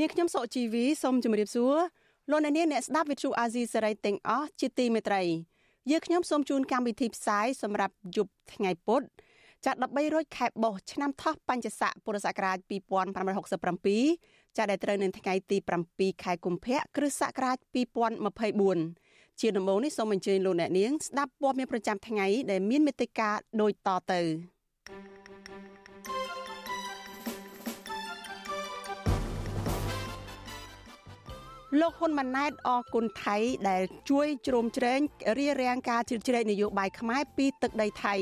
[0.00, 1.76] នាងខ្ញុំសុជីវីសូមជម្រាបសួរ
[2.30, 5.22] លោកអ្នកនាងអ្នកស្ដាប់ Vithu Azisari ទាំងអស់ជាទីមេត្រី
[5.90, 9.02] យើខ្ញុំសូមជូនកម្មវិធីផ្សាយសម្រាប់យប់ថ្ងៃពុធ
[9.64, 12.58] ចាត់13រោចខែបោះឆ្នាំថោះបញ្ញស័កពុរសករាជ
[13.42, 15.56] 2567ចាត់ដែលត្រូវនៅថ្ងៃទី
[15.90, 17.56] 7ខែកុម្ភៈគ្រិស្តសករាជ
[18.64, 24.20] 2024ជាដំបូងនេះសូមអញ្ជើញលោកអ្នកនាងស្ដាប់ព័ត៌មានប្រចាំថ្ងៃដែលមានមេត្តាដូចតទៅ
[31.80, 33.36] លោកហ៊ុនម៉ាណែតអគុណថៃ
[33.68, 35.00] ដែលជួយជ្រោមជ្រែង
[35.38, 38.14] រៀបរៀងការជ្រៀតជ្រែកនយោបាយខ្មែរពីទឹកដីថៃ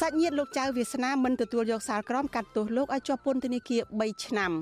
[0.00, 4.52] សាច់ញាតិលោកចៅវាសនាមិនទទួលយកសាលក្រមកាត់ទោសលោកឲ្យជាប់ពន្ធនាគារ3ឆ្នាំ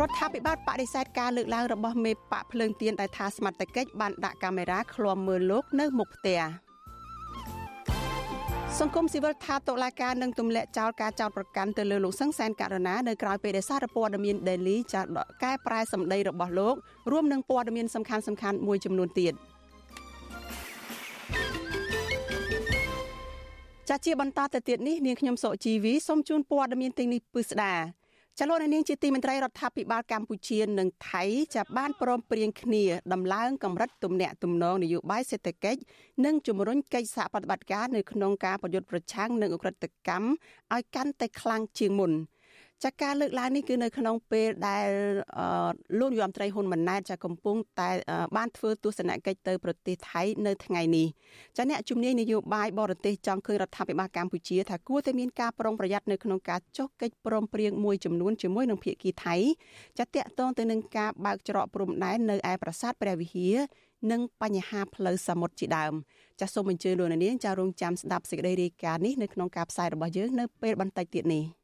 [0.00, 6.63] រដ្ឋាភិបាលបដិសេធការលើកឡើងរបស់មេបកភ្លើងទៀនដែលថាសមត្ថកិច្ចបានដាក់កាមេរ៉ាឃ្លាំមើលលោកនៅមុខផ្ទះ
[8.80, 15.10] សង្គមស៊ីវិលថាតុលាការនឹងទម្លាក់ចោលការចោទប្រកាន់ទៅលើលោកសឹងសែនករណានៅក្រៅពេលដែលសារព័ត៌មាន Daily ចាត់
[15.42, 16.74] កែប្រែសម្ដីរបស់លោក
[17.10, 19.34] រួមនឹងព័ត៌មានសំខាន់ៗមួយចំនួនទៀត។
[23.88, 27.74] ចាជាបន្តទៅទៀតនេះនាងខ្ញុំសុជីវីសូមជូនព័ត៌មានទាំងនេះពិស្ដា
[28.40, 35.80] ចលនានាងជាទីមន្ត្រីរដ្ឋាភិបាលកម្ពុជានិងថៃចាបានព្រមព្រៀងគ្នាដំឡើងកម្រិតទំនាក់ទំនងនយោបាយសេដ្ឋកិច្ច
[36.24, 40.26] និងជំរុញកិច្ចសហប្រតិបត្តិការនៅក្នុងការប្រយុទ្ធប្រឆាំងនឹងអ ுக ្រិតកម្ម
[40.74, 42.12] ឲ្យកាន់តែខ្លាំងជាងមុន។
[42.84, 44.88] ចាការលើកឡើងនេះគឺនៅក្នុងពេលដែល
[45.98, 47.90] លោកនាយរដ្ឋមន្ត្រីហ៊ុនម៉ាណែតចាកំពុងតែ
[48.36, 51.06] បានធ្វើទស្សនកិច្ចទៅប្រទេសថៃនៅថ្ងៃនេះ
[51.56, 59.36] ចាអ្នកជំនាញនយោបាយបរទេសចង់ឃើញរដ្ឋាភិបាលកម្ពុជាថាគួរតែមានការប្រុងប្រយ័ត្ននៅក្នុងការចុះកិច្ចព្រមព្រៀងមួយចំនួនជាមួយនឹងភាគីថៃ
[59.98, 63.56] ចាតកតងទៅនឹងការបើកច្រកព្រំដែននៅឯប្រាសាទព្រះវិហារ
[64.12, 65.92] និងបញ្ហាផ្លូវសមុទ្រជាដើម
[66.40, 71.44] ចាសសូមអញ្ជើញលោកនាងចារងចាំស្ដាប់សេចក្តីរាយការណ៍នេះនៅក្នុងការផ្សាយរបស់យើងនៅពេលបន្តិចទៀតនេះ។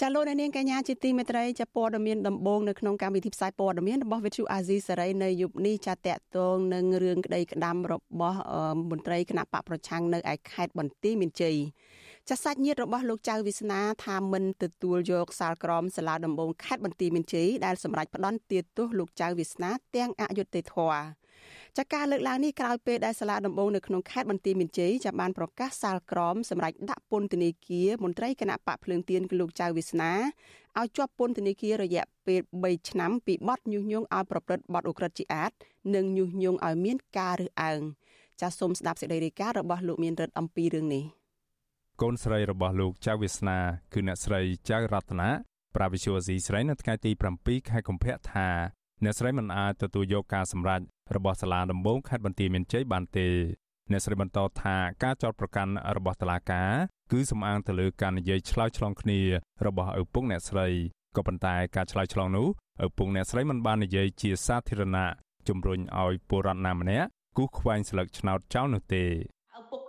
[0.00, 8.40] ចាលោកនាងកញ្ញាជាទីមេត្រីចាព័ត៌មានដំបូងនៅក្នុងកម្មវិធីផ្សាយព័ត៌មានរបស់ Vithu Azizi សេរីនៅយប់នេះចាតកតងនឹងរឿងក្តីក្តាំរបស់
[8.90, 11.56] មន្ត្រីគណៈបកប្រឆាំងនៅឯខេត្តបន្ទាយមានជ័យ
[12.28, 21.04] ចាសាច់ញាតិរបស់លោកចៅវិស្នាថាមិនទទួលយកសាលក្រមសាលាដំបងខេត្តបន្ទាយមានជ័យដែលសម្រេចផ្ដន់ទាទោសលោកចៅវិស្នាទាំងអយុត្តិធម៌
[21.78, 30.12] ចាការលើកឡើងនេះក្រោយពេលដែលសាលាដំបងនៅក្នុងខេត្តបន្ទាយមានជ័យចាំបានប្រកាសសាលក្រមសម្រាប់ដាក់ពន្ធនាគារមន្ត្រីគណៈបកភ្លើងទៀនលោកចៅវាសនា
[30.78, 35.52] ឲ្យជាប់ពន្ធនាគាររយៈពេល3ឆ្នាំពីបទញុះញង់ឲ្យប្រព្រឹត្តបទឧក្រិដ្ឋជាអាត
[35.94, 37.80] និងញុះញង់ឲ្យមានការរើសអើង
[38.40, 41.04] ចាសសូមស្ដាប់សេចក្តីរាយការណ៍របស់លោកមានរិទ្ធអំពីរឿងនេះ
[42.02, 43.58] កូនស្រីរបស់លោកចៅវាសនា
[43.92, 44.40] គឺអ្នកស្រី
[44.70, 45.30] ចៅរតនា
[45.76, 47.10] ប្រាវិសុវស៊ីស្រីនៅថ្ងៃទី
[47.40, 48.48] 7ខែកុម្ភៈថា
[49.04, 50.80] អ្នកស្រីមិនអាចទទួលយកការសម្រេច
[51.16, 53.28] របស់សាលាដំបងខេត្តបន្ទាយមានជ័យបានទេ
[53.90, 56.70] អ្នកស្រីបន្តថាការចោទប្រកាន់របស់តុលាការ
[57.12, 59.20] គឺសំអាងទៅលើការនិយាយឆ្លើយឆ្លងគ្នា
[59.66, 60.68] របស់ឪពុកអ្នកស្រី
[61.16, 62.46] ក៏ប៉ុន្តែការឆ្លើយឆ្លងនោះ
[62.86, 65.06] ឪពុកអ្នកស្រីមិនបាននិយាយជាសាធារណៈ
[65.48, 69.35] ជំរុញឲ្យពលរដ្ឋណាម្នាក់គូសខ្វែងស្លឹកឆ្នោតចោលនោះទេឪពុក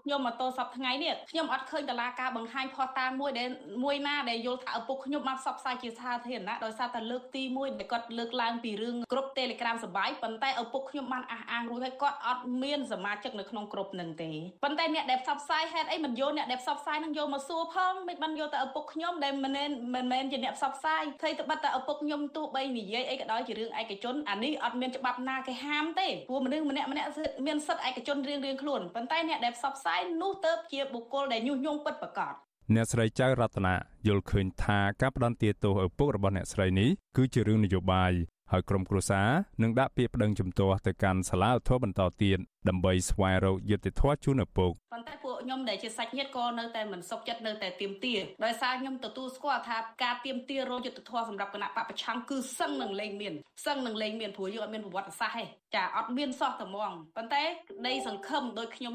[0.08, 3.50] ខ្ញុំមកតសប្ថ្ងៃនេះខ្ញុំអត់ឃើញតឡាការបង្ហាញផុសតាមមួយដែល
[3.84, 14.32] មួយណាដែលយល់ថាឪពុកខ្ញុំបានផ្សព្វផ្សាយជាសាធារណៈដោយសារតែលើកទី1ដែលគាត់លើកឡើងពីរឿងក្រុម Telegram សបាយប៉ុន្តែឪពុកខ្ញុំបានអះអាងរួចហើយគាត់អត់មានសមាជិកនៅក្នុងក្រុមនឹងទេ
[14.64, 27.08] ប៉ុន្តែអ្នកដែលផ្សព្វផ្សាយហេតុអីមិនយកអ្នកដែលផ្សព្វផ្សាយនឹងយកមកសួរផងមិនបានយកតែឪពុកខ្ញុំដែលមិនមែនមិនមែនជាអ្នកផ្សព្វផ្សាយថៃទៅបាត់តែឪពុកខ្ញុំទោះបីនិយាយអីក៏ដោយជារឿងឯកជនអានេះអត់មានច្បាប់ណាគេហាមទេព្រោះមនុស្សម្នាក់ម្នាក់
[27.48, 32.34] មានសិទ្ធិឯកជនរៀងៗខ្លួនប៉ុន្តែអ្នកដែលផ្សព្វផ្សាយនោះទៅជាបុគ្គលដែលញុះញង់ពិតប្រាកដ
[32.76, 33.76] អ្នកស្រីចៅរតនា
[34.08, 38.14] យល់ឃើញថាការផ្ដន់ទាទោសឪពុករបស់អ្នកស្រីនេះគឺជារឿងនយោបាយ
[38.52, 39.28] ហើយក្រុមគ្រួសារ
[39.62, 42.40] នឹងដាក់ពាក្យប្តឹងជំទាស់ទៅកាន់សាលាឧទ្ធរបន្តទៀត
[42.70, 48.16] ដើម្បីស្វែងរកយុត្តិធម៌ជូនឪពុកប៉ុន្តែពួកខ្ញុំដែលជាសាច់ញាតិក៏នៅតែមិនសុខចិត្តនៅតែទៀមទា
[48.46, 53.34] ដោយសារខ្ញុំទទួលស្គាល់ថាការទៀមទារកយុត្តិធម៌សម្រាប់គណៈបពប្រឆាំងគឺសឹងនឹងលែងមាន
[53.66, 55.46] សឹងនឹងលែងមានព្រោះយើងអត់មានប្រវត្តិសាស្ត្រទេ
[55.76, 58.94] ចាអត់មានសោះតែហ្មងប៉ុន្តែក្តីសង្ឃឹមដោយខ្ញុំ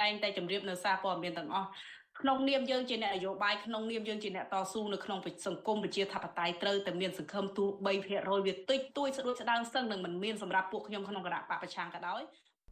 [0.00, 1.68] តែងតែជម្រាបនៅសារព័ត៌មានទាំងអស់
[2.20, 7.64] ក្នុងនាមយើងជាអ្នកនយោបាយក្នុងនាមយើងជាអ្នកតស៊ូនៅក្នុងសង្គមប្រជាធិបតេយ្យត្រូវតែមានសង្ឃឹមទូ
[8.06, 12.20] 3%វាតិចតួចស្ដួចស្ដើងសឹងនឹងមិនមានសម្រាប់ពួកខ្ញុំក្នុងគណៈបកប្រឆាំងក៏ដោយ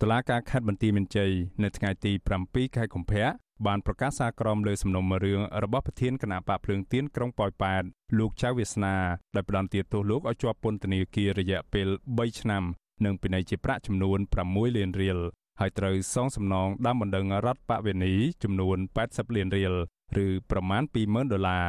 [0.02, 1.30] តឡាការខេត្តបន្ទាយមានជ័យ
[1.64, 2.12] នៅថ្ងៃទី
[2.44, 3.26] 7ខែកុម្ភៈ
[3.66, 7.82] បានប្រកាសសារក្រមលើសំណុំរឿងរបស់ប្រធានគណៈបកភ្លើងទៀនក្រុងប៉ោយប៉ែត
[8.18, 8.96] លោកចៅវាសនា
[9.34, 12.62] ដែលផ្ដន្ទាទោសលោកឲ្យជាប់ពន្ធនាគាររយៈពេល3ឆ្នាំ
[13.04, 14.18] និងពិន័យជាប្រាក់ចំនួន
[14.48, 15.18] 6លានរៀល
[15.60, 19.74] ហើយត្រូវសងសំណងដើមបណ្ដឹងរដ្ឋបវេនីចំនួន80លានរៀល
[20.24, 21.66] ឬប្រមាណ20,000ដុល្លារ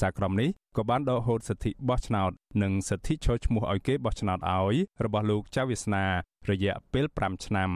[0.00, 2.30] សារក្រមនេះក៏បានដកហូតសិទ្ធិបោះឆ្នោត
[2.62, 6.04] និងសិទ្ធិចូលឈ្មោះឲ្យគេបោះឆ្នោតឲ្យរបស់លោកចៅវាសនា
[6.50, 7.70] រយៈពេល5ឆ្នាំ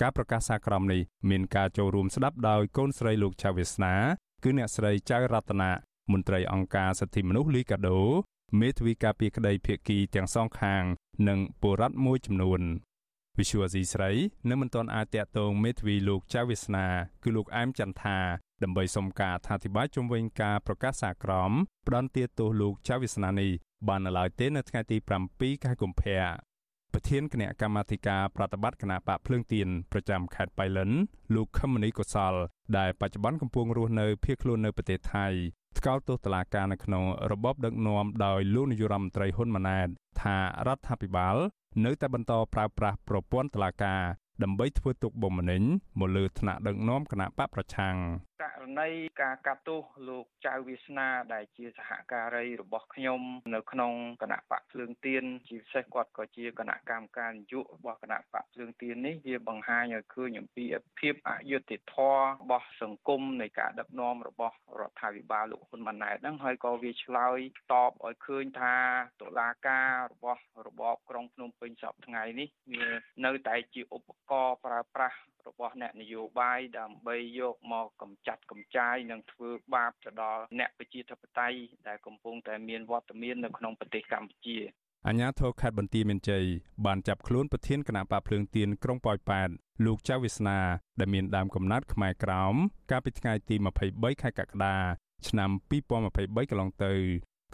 [0.00, 1.00] ការប្រកាសសារក្រមនេះ
[1.30, 3.94] មានការចូលរួមស្ដាប់ដោយកូនស្រីលោកចៅវាសនា
[4.42, 5.70] គឺអ្នកស្រីចៅរតនា
[6.12, 8.00] មន្ត្រីអង្គការសិទ្ធិមនុស្សលីកាដូ
[8.60, 10.82] មេធាវីការពារក្តីភៀកគីទាំងសងខាង
[11.28, 12.62] និងបុរដ្ឋមួយចំនួន
[13.38, 14.10] វិសុវអាស៊ីស្រី
[14.50, 16.86] នៅមិនទាន់អាចតាក់ទងមេធាវីលោកចៅវាសនា
[17.22, 18.18] គឺលោកអែមចន្ទថា
[18.62, 21.52] ដើម្បីសុំការអធិប្បាយជុំវិញការប្រកាសសារក្រម
[21.86, 23.50] ផ្ដន្ទាទោសលោកចៅវាសនានេះ
[23.88, 24.96] បាននៅឡើយទេនៅថ្ងៃទី
[25.30, 26.20] 7ខែកុម្ភៈ
[26.92, 30.90] ប្រធានគណៈកម្មាធិការប្រតិបត្តិគណៈបកភ្លើងទៀនប្រចាំខេត្តបៃលិន
[31.34, 32.34] លោកខមនីកុសល
[32.78, 35.26] ដែលបច្ចុប្បន្នកំពុងរស់នៅភៀសខ្លួននៅប្រទេសថៃ
[35.78, 39.88] ថ្កោលទោសតុលាការនៅក្នុងរបបដឹកនាំដោយលោកនាយរដ្ឋមន្ត្រីហ៊ុនម៉ាណែត
[40.22, 40.36] ថា
[40.66, 41.36] រដ្ឋាភិបាល
[41.84, 44.00] នៅតែបន្តប្រើប្រាស់ប្រព័ន្ធតុលាការ
[44.42, 45.62] ដើម្បីធ្វើទុកបុកម្នេញ
[45.98, 47.96] មកលើថ្នាក់ដឹកនាំគណៈបកប្រឆាំង
[48.42, 48.88] ករណី
[49.22, 53.20] ការកាត់ទោសលោកចៅវាសនាដែលជាសហការីរបស់ខ្ញុំ
[53.54, 53.92] នៅក្នុង
[54.22, 60.64] គណៈបកភ្លើងទៀនជាពិសេសគាត់ក៏ជាគណៈកម្មការនយោបាយរបស់គណៈបកភ្លើងទៀននេះវាបង្ហាញឲ្យឃើញអំពី
[60.98, 67.38] ភាពអយុត្តិធម៌របស់សង្គមនៃការដឹកនាំរបស់រដ្ឋាភិបាលលោកហ៊ុនម៉ាណែតហ្នឹងហើយក៏វាឆ្លើយ
[67.72, 68.74] តបឲ្យឃើញថា
[69.20, 72.86] តុលាការរបស់របបក្រុងភ្នំពេញសពថ្ងៃនេះវា
[73.24, 81.58] នៅតែជាឧបករណ៍ប្រើប្រាស់ របស់អ្នកនយោបាយដើម្បីយកមកកម្ចាត់កម្ចាយនិងធ្វើបាបទៅដល់អ្នកប្រជាធិបតេយ្យ
[81.88, 84.58] ដែលកំពុងតែមានវត្តមាននៅក្នុងប្រទេសកម្ពុជា
[85.06, 86.44] អាញាធរខេត្តបន្ទាយមានជ័យ
[86.86, 89.48] បានចាប់ខ្លួនប្រធានគណៈបកភ្លើងទៀនក្រុងប៉ោយប៉ែត
[89.84, 90.58] លោកចៅវាសនា
[91.00, 92.54] ដែលមានដើមកំណត់ខ្មែរក្រោម
[92.90, 93.56] កាលពីថ្ងៃទី
[93.88, 94.76] 23ខែកក្កដា
[95.28, 96.94] ឆ្នាំ2023កន្លងទៅ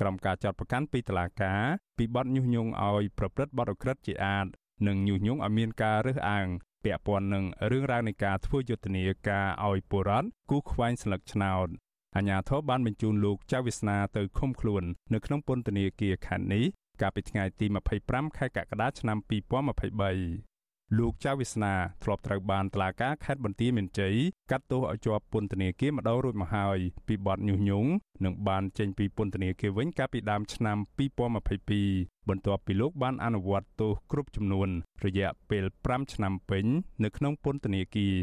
[0.00, 1.62] ក្រុមការចាត់ប្រកាន់ពីតុលាការ
[1.98, 4.46] ពីបទញុះញង់ឲ្យប្រព្រឹត្តបទអក្រិតជាអាត
[4.87, 6.48] និងញុះញង់ឲ្យមានការរើសអើង
[6.84, 11.69] ពាក់ព័ន្ធនឹងរឿងរ៉ាវនៃការធ្វើយុទ្ធនាការឲ្យបុរដ្ឋគូខ្វែងស្លឹកឆ្នោត
[12.16, 14.82] អាញាធរបានបញ្ជូនលោកចៅវាសនាទៅឃុំខ្លួន
[15.14, 16.64] នៅក្នុងពន្ធនាគារខណ្ឌនេះ
[17.00, 17.66] កាលពីថ្ងៃទី
[18.00, 20.53] 25ខែកក្កដាឆ្នាំ2023
[20.99, 24.14] លោកចៅវាសនាធ្លាប់ត្រូវបានតុលាការខេត្តបន្ទាយមានជ័យ
[24.50, 27.91] កាត់ទោសឲ្យជាប់ពន្ធនាគារម្ដងរួចមកហើយពីបទញុះញង់
[28.25, 30.78] និងបានចេញពីពន្ធនាគារវិញកាលពីដើមឆ្នាំ
[31.52, 34.68] 2022បន្ទាប់ពីលោកបានអនុវត្តទោសគ្រប់ចំនួន
[35.04, 36.64] រយៈពេល5ឆ្នាំពេញ
[37.04, 38.16] នៅក្នុងពន្ធនាគារ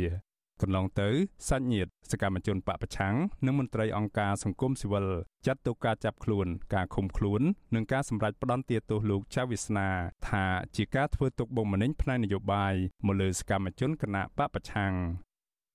[0.61, 1.09] កន្លងទៅ
[1.49, 3.15] សាច់ញាតិសកម្មជនបពប្រឆាំង
[3.45, 5.07] និងមន្ត្រីអង្គការសង្គមស៊ីវិល
[5.45, 7.41] ចាត់ទុកការចាប់ខ្លួនការឃុំខ្លួន
[7.75, 9.89] និងការសម្រេចផ្ដន្ទាទោសលោកចៅវាសនា
[10.29, 12.73] ថាជាការធ្វើទុកបុកម្នេញផ្នែកនយោបាយ
[13.05, 14.93] មកលើសកម្មជនគណៈបពប្រឆាំង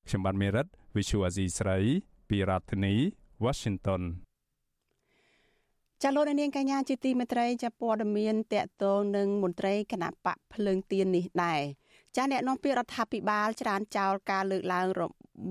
[0.09, 0.67] ខ្ញុំបានមេរិត
[0.97, 1.79] Visual Asia ស្រី
[2.29, 2.95] ពីរដ្ឋធានី
[3.45, 4.03] Washington
[6.03, 11.61] ចាលោកនាងកញ្ញាជាទីមេត្រីចាព័ត៌មានតកតងនឹងមន្ត្រីគណៈបកភ្លើងទៀននេះដែរ
[12.17, 15.03] ចាអ្នកនាំពាក្យរដ្ឋាភិបាលច្រានចោលការលើកឡើងរ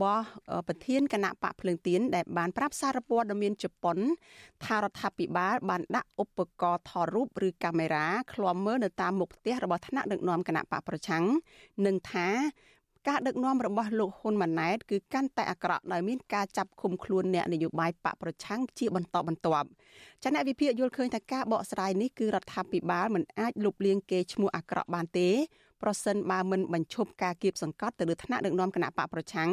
[0.01, 0.25] បស់
[0.67, 3.97] ប្រធានគណៈបកភ្លើងទៀនដែលបានប្រាប់សារព័ត៌មានជប៉ុន
[4.65, 11.23] ថារដ្ឋាភិបាលបានដាក់ឧបករណ៍ថតរូបឬកាមេរ៉ាឃ្លាំមើលនៅតាមមុខផ្ទះរបស់ថ្នាក់ដឹកនាំគណៈបកប្រឆាំង
[11.85, 12.27] និងថា
[13.07, 19.67] ការដឹកនាំរបស់លោកហ៊ុនម៉ាណែតគឺកាន់តែអាក្រក់ដោយមានការចាប់ឃុំខ្លួនអ្នកនយោបាយបកប្រឆាំងជាបន្តបន្ទាប់
[20.23, 25.29] ចាអ្នកវិភាគយល់ឃើញថាការបកស្រាយនេះគឺរដ្ឋាភិបាលមិនអាចលុបលាងគេឈ្មោះអាក្រក់បានទេ
[25.85, 29.49] ប្រសិនបើមិនបញ្ឈប់ការគៀបសង្កត់ទៅលើថ្នាក់ដឹកនាំគណៈបកប្រឆាំង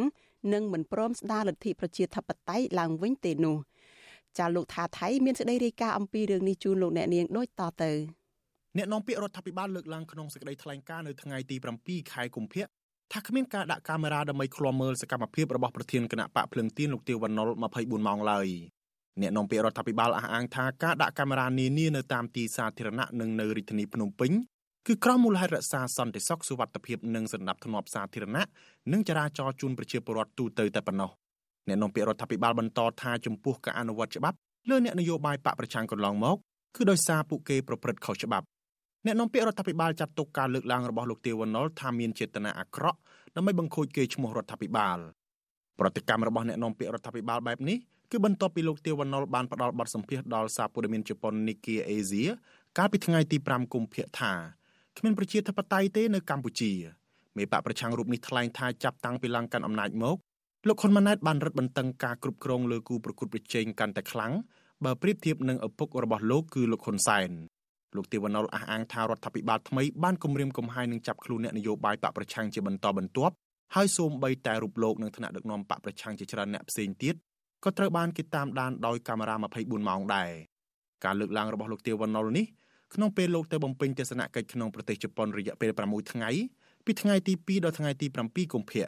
[0.53, 3.57] និងមិនព្រមស្ដារលទ្ធិប្រជាធិបតេយ្យឡើងវិញទេនោះ
[4.39, 7.93] ចាលោកថាថៃមានសេចក្តីរាយការណ៍អំពីរឿងនេះជូនលោកអ្នកនាងដូចតទៅ
[8.77, 12.65] អ្នកនាំពាក្យរដ្ឋាភិបាលលើកឡើងក្នុងសេចក្តីថ្លែងការណ៍នៅថ្ងៃទី7ខែកុម្ភៈ
[13.13, 17.49] ថាគ្មានការដាក់កាមេរ៉ាដើម្បីឃ្លាំមើលសកម្មភាពរបស់ប្រធានគណៈបកភ្លឹងទៀនលោកទាវវណ្ណុល
[17.79, 18.49] 24ម៉ោងឡើយ
[19.21, 24.33] អ្នកនាំពាក្យរដ្ឋាភិបាលអះអាងថាការដាក់កាមេរ៉ានានានៅតាមទីសាធារណៈនិងនៅរាជធានីភ្នំពេញ
[24.89, 28.45] គឺក្រមមូលហេតុរក្សាសន្តិសុខសុវត្ថិភាពនិងសន្តិភាពសាធារណៈ
[28.93, 31.11] និងចរាចរណ៍ជូនប្រជាពលរដ្ឋទូទៅតែប៉ុណ្ណោះ
[31.69, 34.37] អ្នកនាំពាក្យរដ្ឋាភិបាលបន្តថាចំពោះការអនុវត្តច្បាប់
[34.69, 36.37] លើអ្នកនយោបាយបកប្រឆាំងកន្លងមក
[36.77, 38.47] គឺដោយសារពួកគេប្រព្រឹត្តខុសច្បាប់
[39.07, 42.99] អ្នកនាំពាក្យរដ្ឋាភិបាលចាត់ទុកការលើកឡើងរបស់លោកទាវវណ្ណុលថាមានចេតនាអាក្រក់
[43.37, 44.99] ដើម្បីបង្ខូចកេរ្តិ៍ឈ្មោះរដ្ឋាភិបាល
[45.79, 47.79] ប្រតិកម្មរបស់អ្នកនាំពាក្យរដ្ឋាភិបាលបែបនេះ
[48.11, 52.31] គឺបន្ទាប់ពីលោកទាវវណ្ណុលបានផ្ដល់បទសម្ភាសន៍ដល់សារព័ត៌មានជប៉ុន Nikkei Asia
[52.79, 54.33] កាលពីថ្ងៃទី5កុម្ភៈថា
[54.99, 56.73] គ្មានប្រជាធិបតេយ្យទេនៅកម្ពុជា
[57.37, 60.17] មេបកប្រឆាំងរូបនេះថ្លែងថាចាប់តាំងពីឡើងកាន់អំណាចមក
[60.69, 64.33] លោកហ៊ុនម៉ាណែតបានរឹតបន្តឹងការគ្រប់គ្រងលើគូប្រកួតប្រជែងកាន់តែខ្លាំង
[64.85, 67.31] បើប្រៀបធៀបនឹងឪពុករបស់លោកគឺលោកហ៊ុនសែន
[67.97, 73.35] លោកទេវណុលអះអាងថារដ្ឋាភិបាលថ្មីបានគម្រាមកំហែងនឹងចាប់ខ្លួនអ្នកនយោបាយបកប្រឆាំងជាបន្តបន្ទាប់
[73.75, 77.15] ហើយសូម្បីតែរូបលោកនិងថ្នាក់ដឹកនាំបកប្រឆាំងជាច្រើនអ្នកផ្សេងទៀត
[77.65, 80.31] ក៏ត្រូវបានគេតាមដានដោយកាមេរ៉ា24ម៉ោងដែរ
[81.05, 82.47] ការលើកឡើងរបស់លោកទេវណុលនេះ
[82.95, 86.31] ក្នុងពេលលោកទៅបំពេញទស្សនកិច្ចក្នុងប្រទេសជប៉ុនរយៈពេល6ថ្ងៃ
[86.85, 88.87] ពីថ្ងៃទី2ដល់ថ្ងៃទី7កុម្ភៈ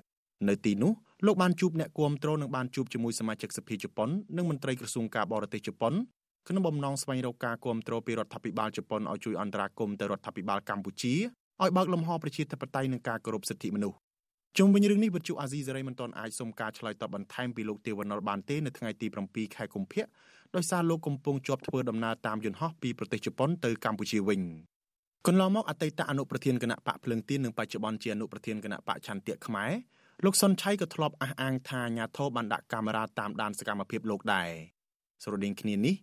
[0.49, 0.92] នៅទីនោះ
[1.26, 5.94] លោកបានជួបអ្នកគាំទ្រនិងបានជួបជាមួយសមាជិកសភាជប៉ុននិងមន្ត្រីក្រសួងការបរទេសជប៉ុន
[6.49, 11.14] ក្នុងបំណងស្វែងរកការគាំទ្រពីរដ្ឋាភិបាលជប៉ុនឲ្យជួយអន្តរាគមន៍ទៅរដ្ឋាភិបាលកម្ពុជា
[11.62, 13.99] ឲ្យបើកលំហប្រជាធិបតេយ្យនិងការគោរពសិទ្ធិមនុស្ស
[14.58, 20.04] ជុំវិញរឿងនេះវិទ្យុអាស៊ីសេរីមិនទាន់អាចសុំការឆ្លើយតបបន្ថែមពីលោកទេវណ្ណុលបានទេនៅថ្ងៃទី7ខែកុម្ភៈ
[20.56, 24.40] ដោយសារលោកកំពុងជាប់ធ្វើដំណើរតាមយន្តហោះពីប្រទេសជប៉ុនទៅកម្ពុជាវិញ
[25.26, 29.70] កន្លងមកអតីតអនុប្រធានគណៈបកភ្លើងទៀននិងបច្ចុប្បន្នជាអនុប្រធានគណៈបកឆន្ទៈខ្មែរ
[30.25, 34.49] លោកសុនឆៃក៏ធ្លាប់អះអាងថាអាញាធរបានដាក់កាមេរ៉ាតាមដានសកម្មភាពលោកដែរ
[35.23, 35.94] ស្រដៀងគ្នានេះ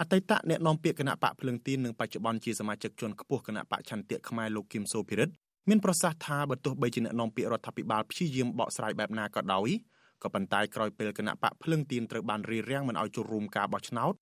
[0.00, 5.34] អតីតអ្នកនាំពាក្យគណៈបកភ្លើងទៀននិងបច្ចុប្បន្នជាសមាជិកជាន់ខ្ពស់គណៈបកឆន្ទៈខ្មែរលោកគឹមសូភិរិទ្ធ
[5.68, 9.68] មានប្រសាសន៍ថាបើទោះបីជាអ្នកនាំពាក្យរដ្ឋាភិបាលព្យាយាមបកស្រាយបែបណាក៏ដោយ
[10.24, 14.12] ក៏ប៉ុន្តែក្រោយពេលគណៈបកភ្លើងទៀនត្រូវបានរៀបរៀងមិនឲ្យចូលរួមការបោះឆ្នោត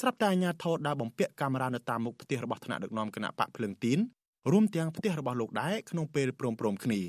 [0.00, 3.98] ស្រាប់តែអាជ្ញាធរដើរបំពាក់កាមេរ៉ានៅតាមមុខផ្ទះរបស់ថ្នាក់ដឹកនាំគណៈបកភ្លើងទៀន
[4.52, 7.00] រួមទាំងផ្ទះរបស់លោកដែរក្នុងពេលព្រមព្រំគ្នា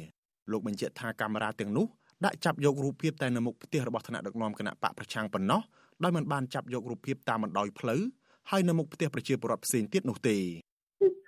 [0.52, 1.86] លោកបញ្ជាក់ថាកាមេរ៉ាទាំងនោះ
[2.26, 5.62] ដាក់ចាប់យករូបភាពតែនៅមុខផ្ទះរបស់ថ្នាក់ដឹកនាំគណៈបកប្រឆាំងប៉ុណ្ណោះ
[6.04, 8.02] ដោយមិនបានចាប់យករូបភាពតាមបណ្ដោយផ្លូវ
[8.50, 10.38] ហើយនៅមុខផ្ទះប្រជាពលរដ្ឋផ្សេងទៀតនោះទេ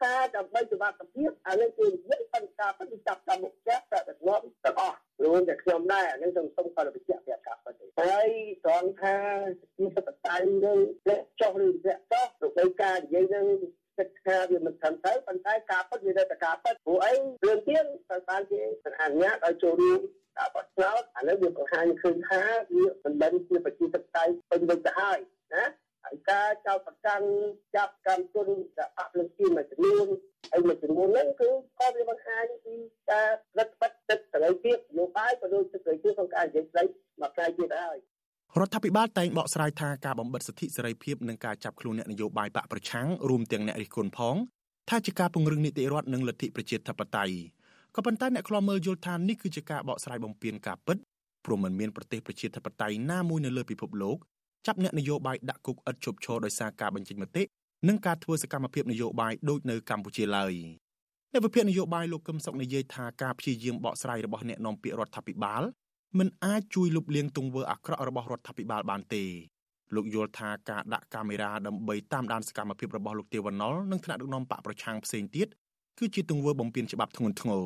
[0.04, 8.28] គឺថាដើម្បីសុវត្ថិភាពឥឡូវគឺនិយាយបញ្ហាពិតចាប់តាមមុខផ្ទះតែដឹកនាំទាំងអស់រួមតែខ្ញុំដែរអានេះខ្ញុំសូមគាត់បញ្ជាក់ប្រាប់ការពិតហើយ
[8.66, 9.16] ត្រង់ថា
[9.78, 10.78] ជាសត្វតៃនឹង
[11.10, 13.46] លេខចុះឬលាក់ចុះទៅដោយការនិយាយនឹង
[13.98, 18.60] គិតថាវាមិនត្រឹមត្រូវប៉ុន្តែការពិតវានៅតែការពិតព្រោះអីរឿងទៀតត្រូវបានគេ
[19.02, 20.00] អនុញ្ញាតឲ្យចូលរួម
[20.38, 22.42] ការបោះឆ្នោតអានេះវាបង្ហាញឃើញថា
[22.74, 25.20] វាមិនមែនជាប្រជាធិបតេយ្យពេញលេញទៅហើយ
[25.54, 25.83] ណាហើយ
[26.32, 27.28] ការចោទប្រកាន់
[27.76, 30.08] ចាប់កម្មជនដែលអពលជាមួយចំនួន
[30.52, 32.76] ហើយមួយចំនួនហ្នឹងគឺក៏វាបង្ហាញពី
[33.12, 36.84] ការរឹតបន្តឹងសេរីភាពនយោបាយក៏ដូចសេរីភាពក្នុងការនិយាយស្ដី
[37.22, 37.98] មកផ្នែកទៀតហើយ
[38.60, 44.36] រដ្ឋាភិបាលតែងបកស្រាយថាការបំបិតសិទ្ធិសេរីភាពនិងការចាប់ខ្លួនអ្នកនយោបាយបកប្រឆាំងរួមទាំងអ្នករិះគន់ផង
[44.90, 47.36] ថាជាការពង្រឹងនីតិរដ្ឋនិងលទ្ធិប្រជាធិបតេយ្យ
[47.96, 50.98] ក៏ប៉ុន្តែអ្នកខ្លាំមើលយល់ថានេះគឺជាការបកស្រាយបំពេញការពិត
[51.46, 54.18] ព្រោះមិនមានប្រទេសប្រជាធិបតេយ្យណាមួយនៅលើពិភពលោក
[54.68, 57.44] ចាប់អ្នកនយោបាយដាក់គុកឥតឈប់ឈរដោយសារការបញ្ចេញមតិ
[57.88, 60.54] និងការធ្វើសកម្មភាពនយោបាយដូចនៅកម្ពុជាឡើយ
[61.32, 65.62] អ្នកវិភាគនយោបាយលោកកឹមសុខនិយាយថាការព្យាយាមបកស្រាយរបស់អ្នកនាំពាក្យរដ្ឋាភិបាល
[66.20, 69.24] មិនអាចជួយលុបលាងទង្វើអាក្រក់របស់រដ្ឋាភិបាលបានទេ
[69.96, 75.48] លោកយល់ថាការដាក់កាមេរ៉ាដើម្បីតាមដានសកម្មភាពរបស់លោកទេវណ្ណុលនិងថ្នាក់ដឹកនាំបកប្រឆាំងផ្សេងទៀត
[76.00, 77.66] គឺជាទង្វើបំពានច្បាប់ធ្ងន់ធ្ងរ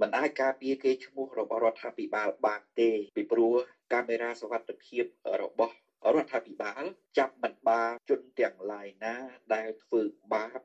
[0.00, 3.52] មិនអាចការពារគេឈ្មោះរបស់រដ្ឋាភិបាលបានទេពីព្រោះ
[3.92, 5.04] កាមេរ៉ាសវត្ថិភាព
[5.42, 5.74] របស់
[6.12, 6.82] រដ្ឋាភិបាល
[7.18, 9.16] ចាប់មិនបានជនទាំងឡាយណា
[9.54, 10.02] ដែលធ្វើ
[10.34, 10.60] បាប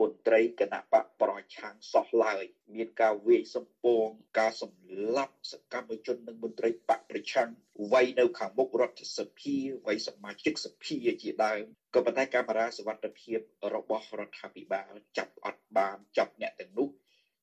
[0.00, 2.44] មន្ត្រីគណៈបកប្រឆាំងសោះឡើយ
[2.74, 4.06] មានការវាយសម្ពង
[4.38, 7.50] ការសម្លាប់សកម្មជននិងមន្ត្រីបកប្រឆាំង
[7.92, 9.56] វាយនៅខាងមុខរដ្ឋសភា
[9.86, 13.38] វាយសមាជិកសភាជាដើមក៏ប៉ុន្តែកាមេរ៉ាសវត្ថិភាព
[13.74, 16.88] របស់រដ្ឋាភិបាលចាប់អត់បានចាប់អ្នកទាំងនោះ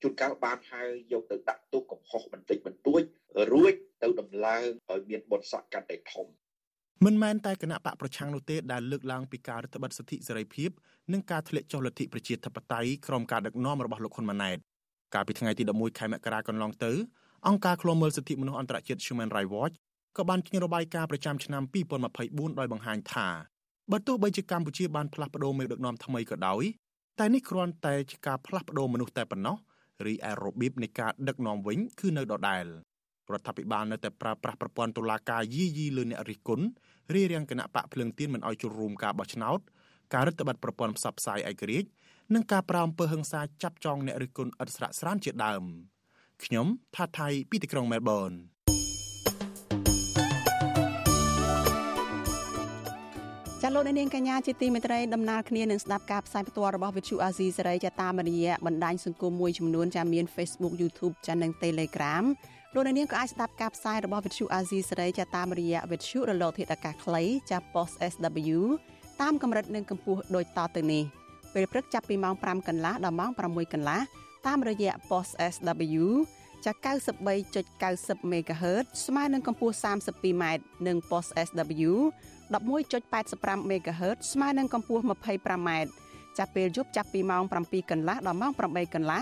[0.02, 3.02] ជួនកាលបានហើយយកទៅដាក់ទោសកំហុសបន្តិចបន្តួច
[3.54, 3.74] រួច
[4.04, 6.28] ទៅដំឡើងឲ្យមានបុណ្យស័ក្តិកាន់តែធំ
[7.06, 10.70] មិនមែនតែគណៈបកប្រឆាំងនោះទេដែលលើកឡើងពីការរដ្ឋបិទសិទ្ធិសេរីភាព
[11.14, 14.58] និងការធ្លាក់ចុះលទ្ធិប្រជាធិបតេយ្យក្រោមការដឹកនាំរបស់លោកហ៊ុនម៉ាណែត
[15.14, 16.92] កាលពីថ្ងៃទី11ខែមករាកន្លងទៅ
[17.48, 19.76] អង្គការឃ្លាំមើលសិទ្ធិមនុស្សអន្តរជាតិ Human Rights Watch
[20.18, 21.64] ក៏បានចេញរបាយការណ៍ប្រចាំឆ្នាំ
[22.12, 23.28] 2024ដោយបង្ហាញថា
[23.92, 26.64] បើទោះបីជាកម្ពុជាបានផ្លាស់ប្តូរមេដឹកនាំថ្មីក៏ដោយ
[27.20, 29.58] តែនេះគ្រាន់តែជាការផ្លាស់ប្តូរមនុស្សតែប៉ុណ្ណោះ
[30.06, 32.66] រីឯរបៀបនៃការដឹកនាំវិញគឺនៅដដែល
[33.32, 36.66] រដ្ឋាភិបាលនៅតែប្រើប្រាស់ប្រព័ន្ធតុលាការយីយីលើអ្នករិះគន់
[37.14, 39.60] រារាំងគណៈបកភ្លើងទៀនមិនឲ្យចូលរួមការបោះឆ្នោត
[40.14, 41.90] ការរដ្ឋបတ်ប្រព័ន្ធផ្សព្វផ្សាយឯករាជ្យ
[42.34, 45.64] និងការប្រាអំពើហិង្សាចាប់ចងអ្នករិះគន់ឥតស្រាកស្រានជាដើម
[46.44, 48.32] ខ្ញុំថាថៃពីទីក្រុងមែលប៊ន
[53.62, 62.24] ចាលោកនាងកញ្ញាជាទីមេត្រីដំណើរគ្នានឹងស្ដាប់ការផ្សាយផ្ទាល់របស់ Vithu Azizi សេរីចាតាមរយៈបណ្ដាញសង្គមមួយចំនួនចាមាន Facebook YouTube ចានិង Telegram
[62.74, 68.60] លោកនាងក៏អាចស្ដាប់ការផ្សាយរបស់ Vithu Azizi សេរីចាតាមរយៈ Vithu រលកធាតុអាកាសខ្លីចា Post SW
[69.22, 71.04] តាមកម្រិតនិងកម្ពស់ដូចតទៅនេះ
[71.54, 74.00] ពេលព្រឹកចាប់ពីម៉ោង5កន្លះដល់ម៉ោង6កន្លះ
[74.48, 76.06] តាមរយៈ Post SW
[76.66, 76.72] ចា
[77.52, 80.44] 93.90 MHz ស្មើនឹងកម្ពស់ 32m
[80.88, 81.92] និង Post SW
[82.52, 85.70] 11.85 MHz ស្មើនឹងកម្ពស់ 25m
[86.38, 89.22] ចាប់ពេលយប់ចាប់ពីម៉ោង7កន្លះដល់ម៉ោង8កន្លះ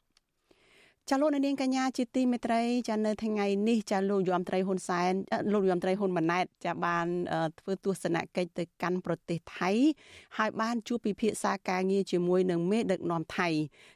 [1.09, 5.11] ចាលោកនាងកញ្ញាជាទីមេត្រីចានៅថ្ងៃនេះចាលោកយមត្រីហ៊ុនសែន
[5.53, 7.05] លោកយមត្រីហ៊ុនម៉ាណែតចាបាន
[7.59, 9.71] ធ្វើទស្សនកិច្ចទៅកាន់ប្រទេសថៃ
[10.37, 13.49] ហើយបានជួបពិភាក្សាការងារជាមួយនឹងមេដឹកនាំថៃ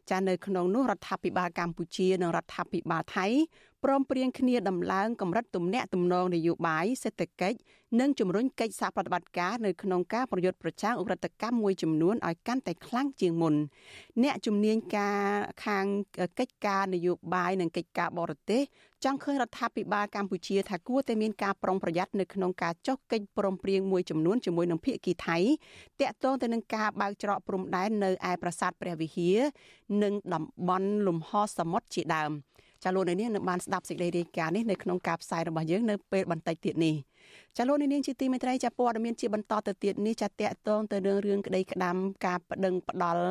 [0.09, 3.27] ចានៅក្នុងនោះរដ្ឋាភិបាលកម្ពុជានិងរដ្ឋាភិបាលថៃ
[3.85, 7.57] ព្រមព្រៀងគ្នាដំឡើងកម្រិតទំនាក់ទំនងនយោបាយសេដ្ឋកិច្ច
[7.99, 13.53] និងជំរុញកិច្ចសហប្រតិបត្តិការនៅក្នុងការប្រយុទ្ធប្រឆាំងឧក្រិដ្ឋកម្មមួយចំនួនឲ្យកាន់តែខ្លាំងជាងមុន
[14.23, 15.19] អ្នកជំនាញការ
[15.65, 15.85] ខាង
[16.39, 18.61] កិច្ចការនយោបាយនិងកិច្ចការបរទេស
[19.03, 25.37] ចង់ឃើញរដ្ឋាភិបាលកម្ពុជាថាគួរតែមានការប្រុងប្រយ័ត្ននៅក្នុងការចុះកិច្ចព្រមព្រៀងមួយចំនួនជាមួយនឹងភៀកគីថៃ
[26.01, 29.37] តាក់ទងទៅនឹងការបើកច្រកព្រំដែននៅឯប្រាសាទព្រះវិហារ
[30.03, 32.33] និងតំបន់លំហសមុទ្រជាដើម។
[32.85, 36.95] ចាលោកនាងនឹងបានស្ដាប់សេចក្តីរាយការណ៍នេះនៅក្នុងការផ្សាយរបស់យើងនៅពេលបន្តិចទៀតនេះ
[37.57, 43.25] ចាលោកនាងជាទីមេត្រីចាព័ត៌មានជាបន្តទៅទៀតនេះចាតកតងទៅនឹងរឿងក្តីក្តាំការប្តឹងផ្ដាល់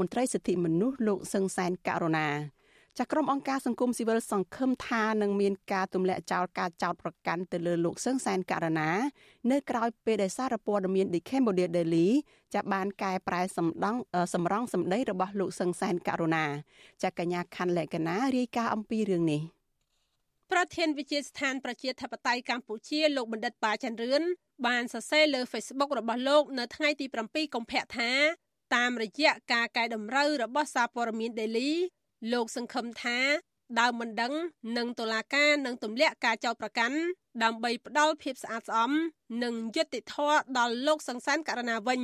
[0.00, 2.28] មន្ត្រីសិទ្ធិមនុស្សលោកសឹងសែនករណា
[2.98, 8.90] ចាក្រុមអង្គការសង្គមស៊ីវិលសង្ឃឹមថានឹងមានការទម្លាក់ចោលការចោទប្រកាន់ទៅលើលោកសឹងសែនករណា
[9.50, 12.08] នៅក្រៅពេលដែលសារព័ត៌មាន The Cambodia Daily
[12.54, 13.96] ចាបានកែប្រែសម្ដង
[14.34, 16.44] សម្រងសម្ដីរបស់លោកសឹងសែនករណា
[17.02, 19.42] ចាកញ្ញាខណ្ឌលក្ខណារាយការណ៍អំពីរឿងនេះ
[20.52, 24.22] ប្រធានវិជាស្ថានប្រជាធិបតេយ្យកម្ពុជាលោកបណ្ឌិតបាចន្ទរឿន
[24.66, 28.10] បានសរសេរលើ Facebook របស់លោកនៅថ្ងៃទី7កុម្ភៈថា
[28.76, 31.72] តាមរយៈការកែតម្រូវរបស់សារព័ត៌មាន Daily
[32.32, 33.18] លោកសង្ឃឹមថា
[33.80, 34.32] ដើមមិនដឹង
[34.76, 36.96] នឹងតុលាការនឹងទម្លាក់ការចោទប្រកាន់
[37.42, 38.90] ដើម្បីផ្ដល់ភាពស្អាតស្អំ
[39.44, 42.00] និងយុត្តិធម៌ដល់លោកសង្សានករណីវិញ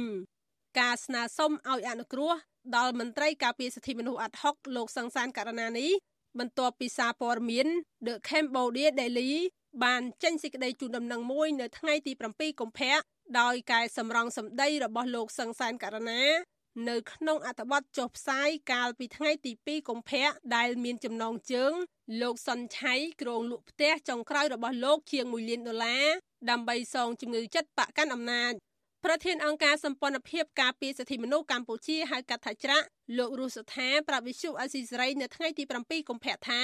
[0.80, 2.32] ការស្នើសុំឲ្យអនុគ្រោះ
[2.76, 5.90] ដល់មន្ត្រីការពារសិទ្ធិមនុស្សអាត់ហុកលោកសង្សានករណីនេះ
[6.38, 7.66] បន្ទាប់ពីសារព័ត៌មាន
[8.06, 9.32] The Cambodia Daily
[9.84, 12.98] បានចេញសេចក្តីជូនដំណឹងមួយនៅថ្ងៃទី7កុម្ភៈ
[13.40, 16.22] ដោយកែសម្រងសម្ដីរបស់លោកសង្សានករណី
[16.86, 21.72] នៅក្នុងអត្ថបទចុះផ្សាយកាលពីថ្ងៃទី2កុម្ភៈដែលមានចំណងជើង
[22.22, 26.06] លោកសុនឆៃក្រងលក់ផ្ទះចុងក្រោយរបស់លោកជាង1លានដុល្លារ
[26.50, 28.52] ដើម្បីសងជំងឺចិត្តបកកាន់អំណាច
[29.04, 32.86] ប្រធានអង្គការសម្ព័ន្ធភាពការពារសិទ្ធិមនុស្សកម្ពុជាហៅកាត់ថាច្រាក់
[33.18, 36.62] លោករស់សុថាប្រាប់វិសុអេស៊ីសរ៉ៃនៅថ្ងៃទី7កុម្ភៈថា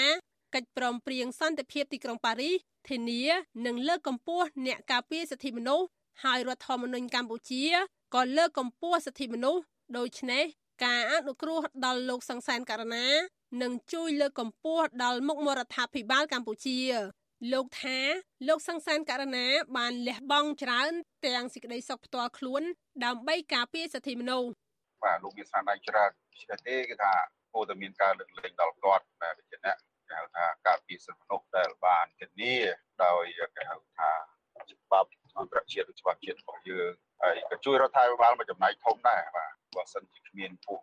[0.55, 2.57] កិច្ចព្រមព្រៀងសន្តិភាពទីក្រុងប៉ារីស
[2.88, 3.24] ធានា
[3.66, 5.87] នឹងលើកកម្ពស់អ្នកការពារសិទ្ធិមនុស្ស
[6.24, 7.64] ហើយរដ្ឋធម្មនុញ្ញកម្ពុជា
[8.14, 9.61] ក៏លើកកម្ពស់សិទ្ធិមនុស្ស
[9.99, 10.44] ដូច្នេះ
[10.85, 13.07] ការអនុគ្រោះដល់លោកសង្សានករណា
[13.62, 16.79] នឹងជួយលើកកម្ពស់ដល់មុខមរដ្ឋាភិបាលកម្ពុជា
[17.53, 17.99] លោកថា
[18.49, 20.92] លោកសង្សានករណាបានលះបង់ច្រើន
[21.27, 22.62] ទាំងសេចក្តីសុខផ្ទាល់ខ្លួន
[23.05, 24.51] ដើម្បីការពារសិទ្ធិមនុស្ស
[25.05, 26.11] បាទលោកមានស្នាដៃច្រើន
[26.42, 27.12] ឆ្នេះទេគឺថា
[27.53, 29.77] គួរតែមានការលើកលែងដល់គាត់ដែលជាអ្នក
[30.09, 32.55] គេហៅថាការពារសិទ្ធិមនុស្សដែលបានធានា
[33.05, 33.25] ដោយ
[33.57, 34.11] គេហៅថា
[34.70, 36.90] ច្បាប់អន្តរជាតិឬច្បាប់ជាតិរបស់យើង
[37.23, 40.80] ហើយក៏ជួយរដ្ឋាភិបាលមួយចំណែកធំដែរបាទ បើសិនជាគ្មានពួក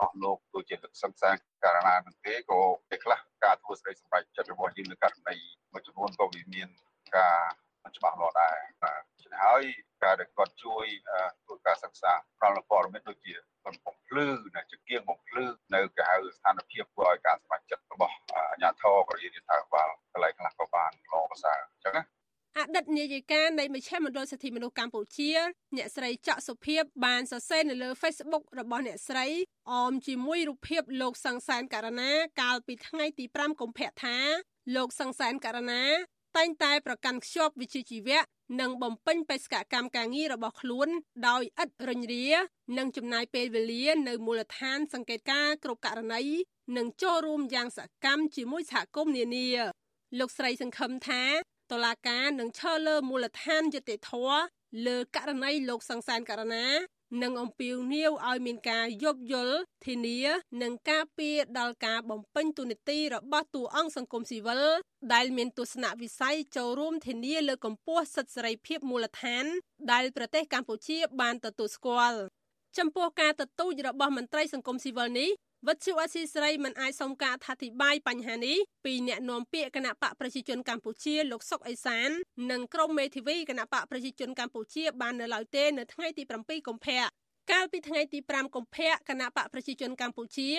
[0.00, 5.36] អស់លោកដូចជាទឹកសង្សារករណីនឹងទេក៏ពេលខ្លះការធ្វើស្ដីសម្រេចចិត្តរបស់យើងនៅករណី
[5.72, 6.68] មួយចំនួនក៏វាមាន
[7.16, 7.38] ការ
[7.84, 9.62] មិនច្បាស់លាស់ដែរបាទចឹងហើយ
[10.02, 10.86] ការដែលគាត់ជួយ
[11.44, 22.02] ធ្វើការសិក្សាប្រលព័ត៌មានដូចជាបំភ្លឺនៅជាគៀងបំភ្លឺនៅគេហៅស្ថានភាពធ្វើឲ្យការសម្រេចចិត្តរបស់អាជ្ញាធរក៏រៀនថាបាលកន្លែងខ្លះក៏បានល្អប្រសើរអញ្ចឹងណា
[22.58, 25.30] អតីតនាយិកានៃមជ្ឈមណ្ឌលសិទ្ធិមនុស្សកម្ពុជា
[25.76, 29.26] អ្នកស្រីច័កសុភាពបានសរសេរនៅលើ Facebook របស់អ្នកស្រី
[29.72, 32.10] អមជាមួយរូបភាពលោកសង្សានករណា
[32.40, 34.16] កាលពីថ្ងៃទី5កុម្ភៈថា
[34.76, 35.84] លោកសង្សានករណា
[36.36, 38.20] តែងតែប្រកាន់ខ្ជាប់វិជ្ជាជីវៈ
[38.60, 40.88] និងបំពេញបេសកកម្មការងាររបស់ខ្លួន
[41.28, 42.28] ដោយឥតរញរា
[42.78, 46.22] និងចំណាយពេលវេលានៅមូលដ្ឋាន សង្កេតការគ្រប់ករណី
[46.76, 49.48] និងចូលរួមយ៉ាងសកម្មជាមួយសហគមន៍នានា
[50.18, 51.22] លោកស្រីសង្ឃឹមថា
[51.72, 54.40] តុលាការនឹងឈរលើមូលដ្ឋានយុត្តិធម៌
[54.86, 56.66] លើករណីលោកសង្សានករណា
[57.22, 59.56] និងអំពាវនាវឲ្យមានការយោគយល់
[59.86, 60.20] ធានា
[60.62, 64.62] និងការពារដល់ការបំពេញទូនាទីរបស់តួអង្គសង្គមស៊ីវិល
[65.14, 69.44] ដែលមានទស្សនវិស័យចូលរួមធានាលើកម្ពស់សិទ្ធិសេរីភាពមូលដ្ឋាន
[69.92, 72.18] ដែលប្រទេសកម្ពុជាបានទទួលស្គាល់
[72.78, 75.30] ចំពោះការទទូចរបស់មន្ត្រីសង្គមស៊ីវិលនេះ
[75.68, 82.10] វត្តជអសីស្រីមិនអាចសុំការអធិប្បាយបញ្ហានេះពីអ្នកនាំពាក្យគណៈបកប្រជាជនកម្ពុជាលោកសុកអេសាន
[82.50, 87.02] និងក្រុមមេធាវីគណៈបកប្រជាជនកម្ពុជាបាននៅឡើយទេនៅថ្ងៃទី7កុម្ភៈ
[87.50, 90.50] កាលពីថ្ងៃទី5កុម្ភៈគណៈបកប្រជាជនកម្ពុជា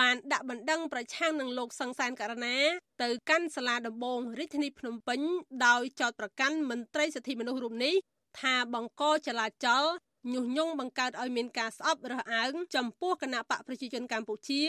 [0.00, 2.56] បានដាក់បណ្ដឹងប្រឆាំងនឹងលោកសង្សានករណា
[3.02, 5.20] ទៅកាន់សាលាដំបងរាជធានីភ្នំពេញ
[5.66, 7.94] ដោយចោទប្រកាន់មន្ត្រីសិទ្ធិមនុស្សរូបនេះ
[8.40, 9.84] ថាបង្កចលាចល
[10.32, 14.62] ញុះញង់បង្កើតឲ្យមានការស្អប់រើសអើងចំពោះគណៈបកប្រជាជនកម្ពុជា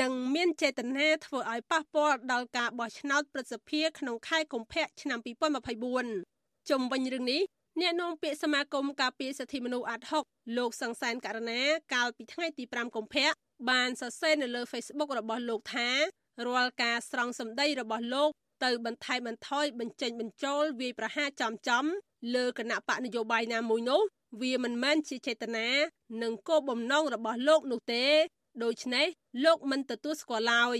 [0.00, 5.18] និងមានចេតនាធ្វើឲ្យប៉ះពាល់ដល់ការបោះឆ្នោតប្រសិទ្ធភាពក្នុងខែកុម្ភៈឆ្នាំ
[5.94, 7.42] 2024ជុំវិញរឿងនេះ
[7.80, 10.24] អ្នកនាំពាក្យសមាគមការពារសិទ្ធិមនុស្សអាត់ហុក
[10.56, 11.60] លោកសង្សានករណា
[11.94, 13.30] កាលពីថ្ងៃទី5កុម្ភៈ
[13.70, 15.88] បានសរសេរនៅលើ Facebook របស់លោកថា
[16.46, 18.30] រាល់ការស្រង់សម្ដីរបស់លោក
[18.64, 21.84] ទៅបន្ថែមបន្ថយបញ្ចេញបញ្ចូលវាយប្រហារចំចំ
[22.34, 24.02] លើគណៈបកនយោបាយណាមួយនោះ
[24.40, 25.68] វាមិនមែនជាចេតនា
[26.22, 28.04] និងគោលបំណងរបស់លោកនោះទេ
[28.62, 29.06] ដូច្នេះ
[29.44, 30.78] លោកមិនទទួលស្គាល់ឡើយ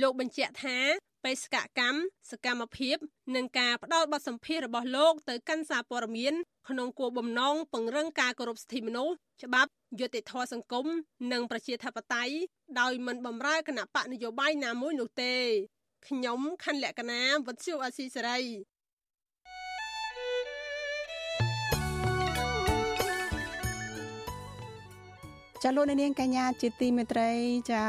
[0.00, 0.78] លោកបញ្ជាក់ថា
[1.24, 1.98] បេសកកម្ម
[2.30, 2.96] សកម្មភាព
[3.34, 6.34] និងការផ្ដល់បទសម្ភាសរបស់លោកទៅកាន់សារព័ត៌មាន
[6.68, 10.86] ក្នុងគោលបំណងពង្រឹងការគោរពសិទ្ធិមនុស្សច្បាប់យុត្តិធម៌សង្គម
[11.32, 12.34] និងប្រជាធិបតេយ្យ
[12.80, 15.34] ដោយមិនបំរើគណៈបកនយោបាយណាមួយនោះទេ
[16.06, 18.40] ខ្ញុំខណ្ឌលក្ខណាវុទ្ធុអាស៊ីសេរី
[25.62, 27.30] ចាលោកនាងកញ្ញាជាទីមេត្រី
[27.72, 27.82] ចា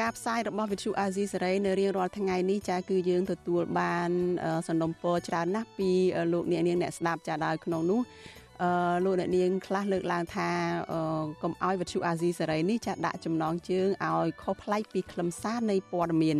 [0.00, 4.10] ការផ្សាយរបស់វិទ្យុអាស៊ីសេរីនៅរៀងរាល់ថ្ងៃនេះចាគឺយើងទទួលបាន
[4.68, 5.90] សំណុំពរច្រើនណាស់ពី
[6.32, 8.00] លោកអ្នកនាងអ្នកស្ដាប់ចាដោយក្នុងនោះ
[8.62, 8.70] អឺ
[9.04, 10.48] លោកអ្នកនាងខ្លះលើកឡើងថា
[11.42, 16.38] កុំឲ្យវិទ្យុអាស៊ីសេរីនេះចាដាក់ចំណងជើងឲ្យខុសប្លែកពីខ្លឹមសារនៃព័ត៌មាន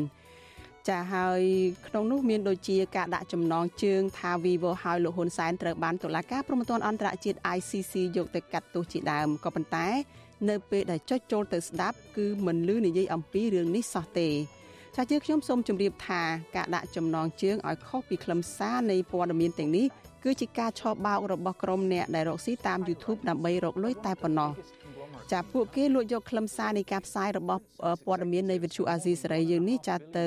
[0.88, 1.42] ចាហើយ
[1.86, 9.88] ក្នុងនោះមានដូចជាការដាក់ចំណងជើងថា Vivo ហើយលោកហ៊ុនសែនត្រូវបានតុលាការព្រហ្មទណ្ឌអន្តរជាតិ ICC យកទៅកាត់ទោសជាដើមក៏ប៉ុន្តែ
[10.48, 14.28] នៅពេលដែលចុចចូលទៅស្ដាប់គឺមិនលឺនិយាយអំពីរឿងនេះសោះទេ
[14.96, 16.22] ចាជាខ្ញុំសូមជម្រាបថា
[16.56, 19.86] ការដាក់ចំណងជើងឲ្យខុសពីខ្លឹមសារនៃព័ត៌មានទាំងនេះ
[20.24, 24.50] គឺជាការឆបោករបស់ក្រុមអ្នកដែលរកស៊ីតាម YouTube ដើម្បីរកលុយតែប៉ុណ្ណោះ
[25.32, 27.62] ចាពួកគេលួចយកខ្លឹមសារនៃការផ្សាយរបស់
[28.06, 30.26] ព័ត៌មាននៃវិទ្យុអាស៊ីសេរីយើងនេះចាទៅ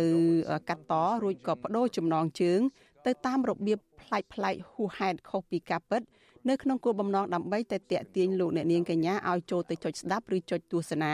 [0.70, 2.60] កាត់តរួចក៏បដូរចំណងជើង
[3.06, 6.02] ទៅតាមរបៀបប្លែកប្លែកហួសហេតុខុសពីការពិត
[6.50, 11.14] នៅក្នុងគោលបំណងដើម្បីតែតាក់ទាញលោកអ្នកនាងកញ្ញាឲ្យចូលទៅចុចស្ដាប់ឬចុចទស្សនា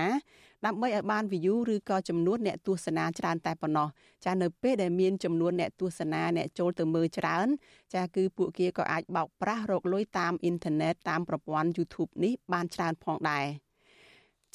[0.65, 3.88] ដើម្បីឲ្យបាន view ឬក៏ចំនួនអ្នកទស្សនាច្រើនតែប៉ុណ្ណោះ
[4.26, 7.48] ចានៅពេលដែលមានចំនួនអ្នកទស្សនាអ្នកចូលទៅមើលច្រើន
[7.94, 13.46] ចាគឺពួកគេក៏អាចបោកប្រាស់រកលុយតាមអ៊ីនធឺណិតតាមប្រព័ន្ធ YouTube នេះបានច្រើនផងដែរ។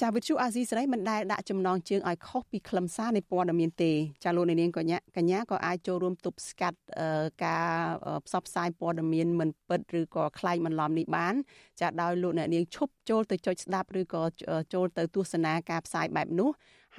[0.02, 3.92] ចាវិទ្យុអាស៊ីសេរីមិនដែលដាក់ចំណងជើងឲ្យខុសពីខ្លឹមសារនៃព័ត៌មានទេ
[4.24, 6.78] ចាលោកនាងកញ្ញាកញ្ញាក៏អាចចូលរួមទប់ស្កាត់
[7.44, 7.68] ការ
[8.26, 11.34] ផ្សព្វផ្សាយព័ត៌មានមិនពិតឬក៏ក្លែងបន្លំនេះបាន
[11.80, 14.22] ចាដោយលោកអ្នកនាងឈប់ចូលទៅចុចស្ដាប់ឬក៏
[14.74, 16.50] ចូលទៅទស្សនាការផ្សាយបែបនោះ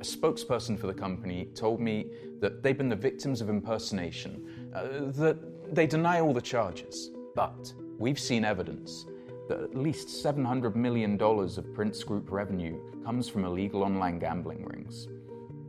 [0.00, 2.06] a spokesperson for the company told me
[2.40, 7.10] that they've been the victims of impersonation, uh, that they deny all the charges.
[7.34, 9.06] But we've seen evidence.
[9.50, 15.08] that at least $700 million of Prince Group revenue comes from illegal online gambling rings.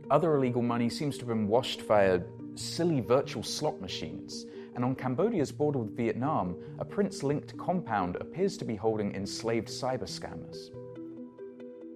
[0.08, 2.20] Other illegal money seems to have been washed via
[2.54, 4.46] silly virtual slot machines.
[4.74, 9.68] And on Cambodia's border with Vietnam, a Prince linked compound appears to be holding enslaved
[9.68, 10.70] cyber scammers.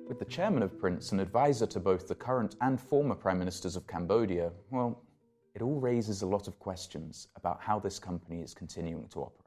[0.08, 3.76] With the chairman of Prince, an advisor to both the current and former prime ministers
[3.76, 5.02] of Cambodia, well,
[5.54, 9.45] it all raises a lot of questions about how this company is continuing to operate.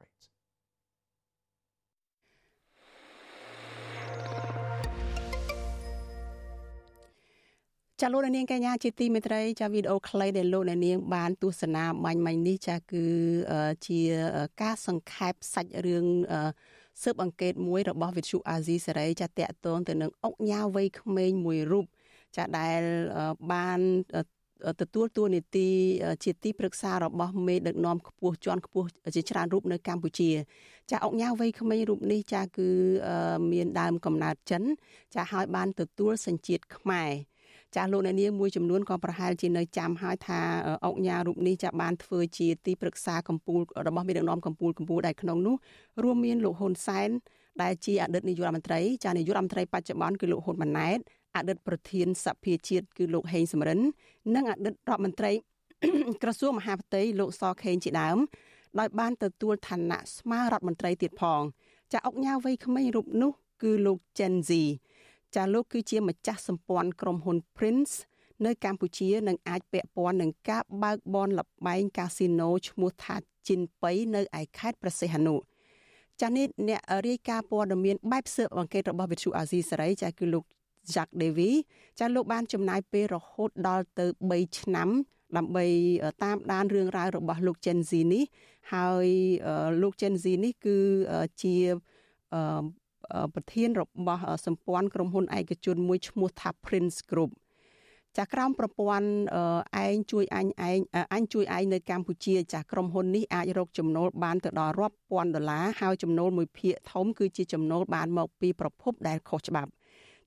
[8.02, 13.06] ចាលោកនាងកញ្ញាជាទីមេត្រីចាវីដេអូខ្លីដែលលោកនាងបានទស្សនាបាញ់មិញនេះចាគឺ
[13.88, 14.00] ជា
[14.62, 16.06] ការសង្ខេបសាច់រឿង
[17.04, 21.86] ស៊ើបអង្កេតមួយរបស់វិទ្យុអាស៊ីសេរីចាតកតងទៅនឹងអុកញ៉ាវ័យក្មេងមួយរូប
[22.38, 22.82] ចាដែល
[23.52, 23.80] បាន
[24.82, 25.68] ទទួលតួនាទី
[26.24, 30.30] ជាទីប្រឹក្សារបស់មេដឹកនាំខ្ពស់ជាន់ខ្ពស់ជាច្រើនរូបនៅកម្ពុជា
[30.92, 32.70] ចាអុកញ៉ាវ័យក្មេងរូបនេះចាគឺ
[33.52, 34.64] មានដើមកំណើតចិន
[35.16, 37.12] ចាហើយបានទទួលសញ្ជាតិខ្មែរ
[37.76, 40.40] ចាស់លោកអ្នកនាងមួយចំនួនក៏ប្រហែលជានៅចាំហើយថា
[40.86, 45.56] អុកញ៉ារូបនេះចាបានធ្វើជាទីប្រឹក្សាកម្ពុជារបស់មេដឹកនាំកម្ពុជាកម្ពុជាដែលក្នុងនោះ
[46.04, 47.10] រួមមានលោកហ៊ុនសែន
[47.62, 51.00] ដែលជាអតីតនាយករដ្ឋមន្ត្រីចានាយករដ្ឋមន្ត្រីបច្ចុប្បន្នគឺលោកហ៊ុនម៉ាណែត
[51.36, 53.80] អតីតប្រធានសភាជាតិគឺលោកហេងសំរិន
[54.36, 55.32] និងអតីតរដ្ឋមន្ត្រី
[56.24, 58.18] ក្រសួងមហាផ្ទៃលោកសខេងជាដើម
[58.80, 61.42] ដោយបានទទួលឋានៈស្មើរដ្ឋមន្ត្រីទៀតផង
[61.94, 63.32] ចាអុកញ៉ាវ័យក្មេងរូបនោះ
[63.64, 64.52] គឺលោក Gen Z
[65.36, 67.94] ចាលោកគឺជាម្ចាស់សម្ព័ន្ធក្រុមហ៊ុន Prince
[68.46, 73.16] នៅកម្ពុជានឹងអាចពាក់ព័ន្ធនឹងការបើកបនលបែងកាស៊ីណូឈ្មោះថា
[73.48, 75.36] ជីនប៉ៃនៅឯខេត្តប្រសេះហនុ
[76.22, 80.44] ចានេះអ្នករាយការណ៍ព័ត៌មានបែបស៊ើបអង្កេតរបស់វិទ្យុអាស៊ីសេរីចាគឺលោក
[80.94, 81.52] Jack Davy
[82.00, 84.90] ចាលោកបានចំណាយពេលរហូតដល់ទៅ3ឆ្នាំ
[85.38, 85.66] ដើម្បី
[86.24, 88.24] តាមដានរឿងរ៉ាវរបស់លោក Gen Z នេះ
[88.74, 89.08] ហើយ
[89.82, 90.78] លោក Gen Z នេះគឺ
[91.42, 91.56] ជា
[93.34, 97.32] ប្រធានរបស់សម្ព័ន្ធក្រុមហ៊ុនឯកជនមួយឈ្មោះថា Prince Group
[98.18, 99.08] ចាក្រមប្រព័ន្ធ
[99.86, 100.80] ឯងជួយអញឯង
[101.14, 109.72] អញជួយឯងនៅកម្ពុជាចាក្រុមហ៊ុននេះអាចរកចំណូលបានទៅដល់រាប់ពាន់ដុល្លារហើយចំណូលមួយភាគធំគឺជាចំណូលបានមកពីប្រភពដែលខុសច្បាប់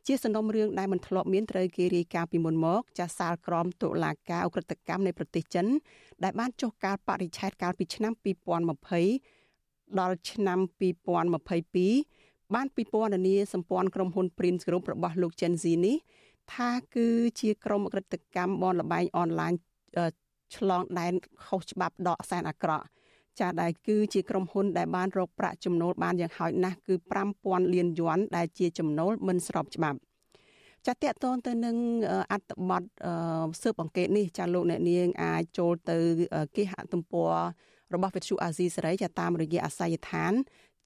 [0.06, 5.66] ជាសំណុំរឿងដែលមិនធ្លាប់មានត្រូវគេរាយការណ៍ពីមុនមកចាសាលក្រមតុលាការអ ுக ្រិតកម្មនៃប្រទេសចិន
[6.22, 8.12] ដែលបានចុះការបរិច្ឆេទកាលពីឆ្នាំ
[9.20, 10.58] 2020ដល់ឆ្នាំ
[10.90, 12.11] 2022
[12.54, 15.96] បានពិពណ៌នាសម្ព័ន្ធក្រុមហ៊ុន Prince Group របស់លោក Gen Z នេះ
[16.54, 17.08] ថាគឺ
[17.40, 19.52] ជាក្រុមអក្រិតកម្មបនលបែងអនឡាញ
[20.56, 21.12] ឆ្លងដែន
[21.46, 22.84] ខុសច្បាប់ដកសែនអាក្រក់
[23.40, 26.94] ចាដែលគឺជាក្រុមហ៊ុនដែលបានរកប្រាក់ចំណូលបានយ៉ាងហោចណាស់គឺ
[27.34, 29.98] 5000លានយួនដែលជាចំណូលមិនស្របច្បាប់
[30.86, 31.76] ចាតកតងទៅនឹង
[32.32, 32.82] អត្តបទ
[33.62, 35.96] ស៊ើបអង្កេតនេះចាលោកអ្នកនាងអាចចូលទៅ
[36.56, 37.32] គេហទំព័រ
[37.94, 40.32] របស់វិទ្យុអាស៊ីសេរីចាតាមរយៈអាស័យដ្ឋាន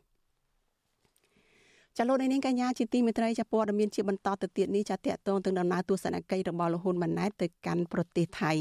[1.98, 8.54] ចាលោកនាងកញ្ញាជាទីមេត្រីចាព័ត៌មានជាបន្តទៅទៀតនេះចាតកតងទៅដំណើរទស្សនកិច្ចរបស់លោកហ៊ុនម៉ាណែតទៅកាន់ប្រទេសថៃ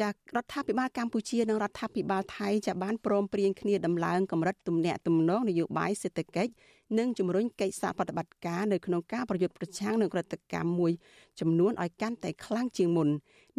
[0.00, 0.12] ចារ
[0.44, 6.52] ដ្ឋាភិបាលកម្ពុជានិងរដ្ឋាភិបាលថៃចាបានព្រមព្រៀងគ្នាដំឡើងកម្រិតទំនាក់ទំនងនយោបាយសេដ្ឋកិច្ច
[6.98, 10.92] និងជំរុញកិច្ចសហប្រតិបត្តិការនៅក្នុងការប្រយុទ្ធប្រឆាំងនឹងក្រតកម្មមួយ
[11.40, 13.08] ចំនួនឲ្យកាន់តែខ្លាំងជាងមុន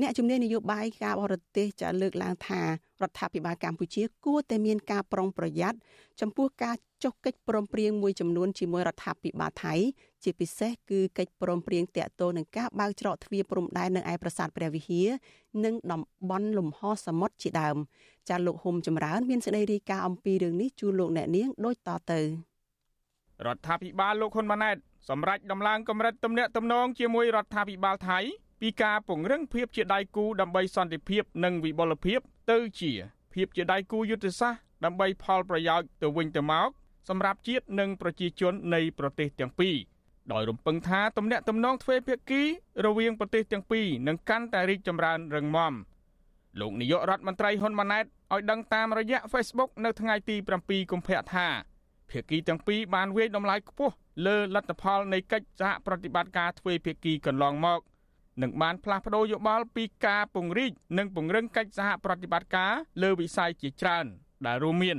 [0.01, 2.67] អ្នកជំនាញនយោបាយការបរទេសចាលើកឡើងថារ
[3.09, 5.77] ដ្ឋាភិបាលកម្ពុជាគួរតែមានការប្រុងប្រយ័ត្ន
[6.21, 9.73] ចំពោះការចុះកិច្ចព្រមព្រៀងមួយចំនួនជាមួយរដ្ឋាភិបាលថៃ
[10.23, 15.09] ជាពិសេសគឺកិច្ចព្រមព្រៀងតាក់ទងនឹងការបើកច្រកទ្វារព្រំដែននៅឯប្រាសាទព្រះវិហារ
[15.65, 17.77] និងតំបន់លំហសមុទ្រជាដើម
[18.29, 22.21] ចាលោកហុំចម្រើនមានសេចក្តីរាយការណ៍អំពីរឿងនេះជូនលោកអ្នកនាងដូចតទៅ
[23.45, 24.77] រដ្ឋាភិបាលលោកហ៊ុនម៉ាណែត
[25.09, 28.19] សម្រេចដំឡើងកម្រិតទំនាក់ទំនងជាមួយរដ្ឋាភិបាលថៃ
[28.61, 32.19] ពីការពង្រឹងភាពជាដៃគូដើម្បីសន្តិភាពនិងវិបុលភាព
[32.51, 32.91] ទៅជា
[33.33, 36.69] ភាពជាដៃគូយុទ្ធសាស្ត្រដើម្បីផលប្រយោជន៍ទៅវិញទៅមក
[37.09, 39.75] សម្រាប់ជាតិនិងប្រជាជននៃប្រទេសទាំងពីរ
[40.31, 42.41] ដោយរំពឹងថាទំនាក់ទំនងទ្វេភាគី
[42.85, 45.73] រវាងប្រទេសទាំងពីរនឹងកាន់តែរីកចម្រើនរឹងមាំ
[46.59, 51.47] លោកនាយករដ្ឋមន្ត្រីហ៊ុនម៉ាណែតឲ្យដឹងតាមរយៈ Facebook នៅថ្ងៃទី7កុម្ភៈថា
[52.13, 53.93] ភាគីទាំងពីរបានវាយតម្លៃខ្ពស់
[54.25, 57.79] លើលទ្ធផលនៃកិច្ចសហប្រតិបត្តិការទ្វេភាគីកន្លងមក
[58.41, 62.71] និងបានផ្លាស់ប្តូរយោបល់ពីការពង្រីកនិងពង្រឹងកិច្ចសហប្រតិបត្តិការ
[63.03, 64.05] លើវិស័យជាច្រើន
[64.45, 64.97] ដែលរួមមាន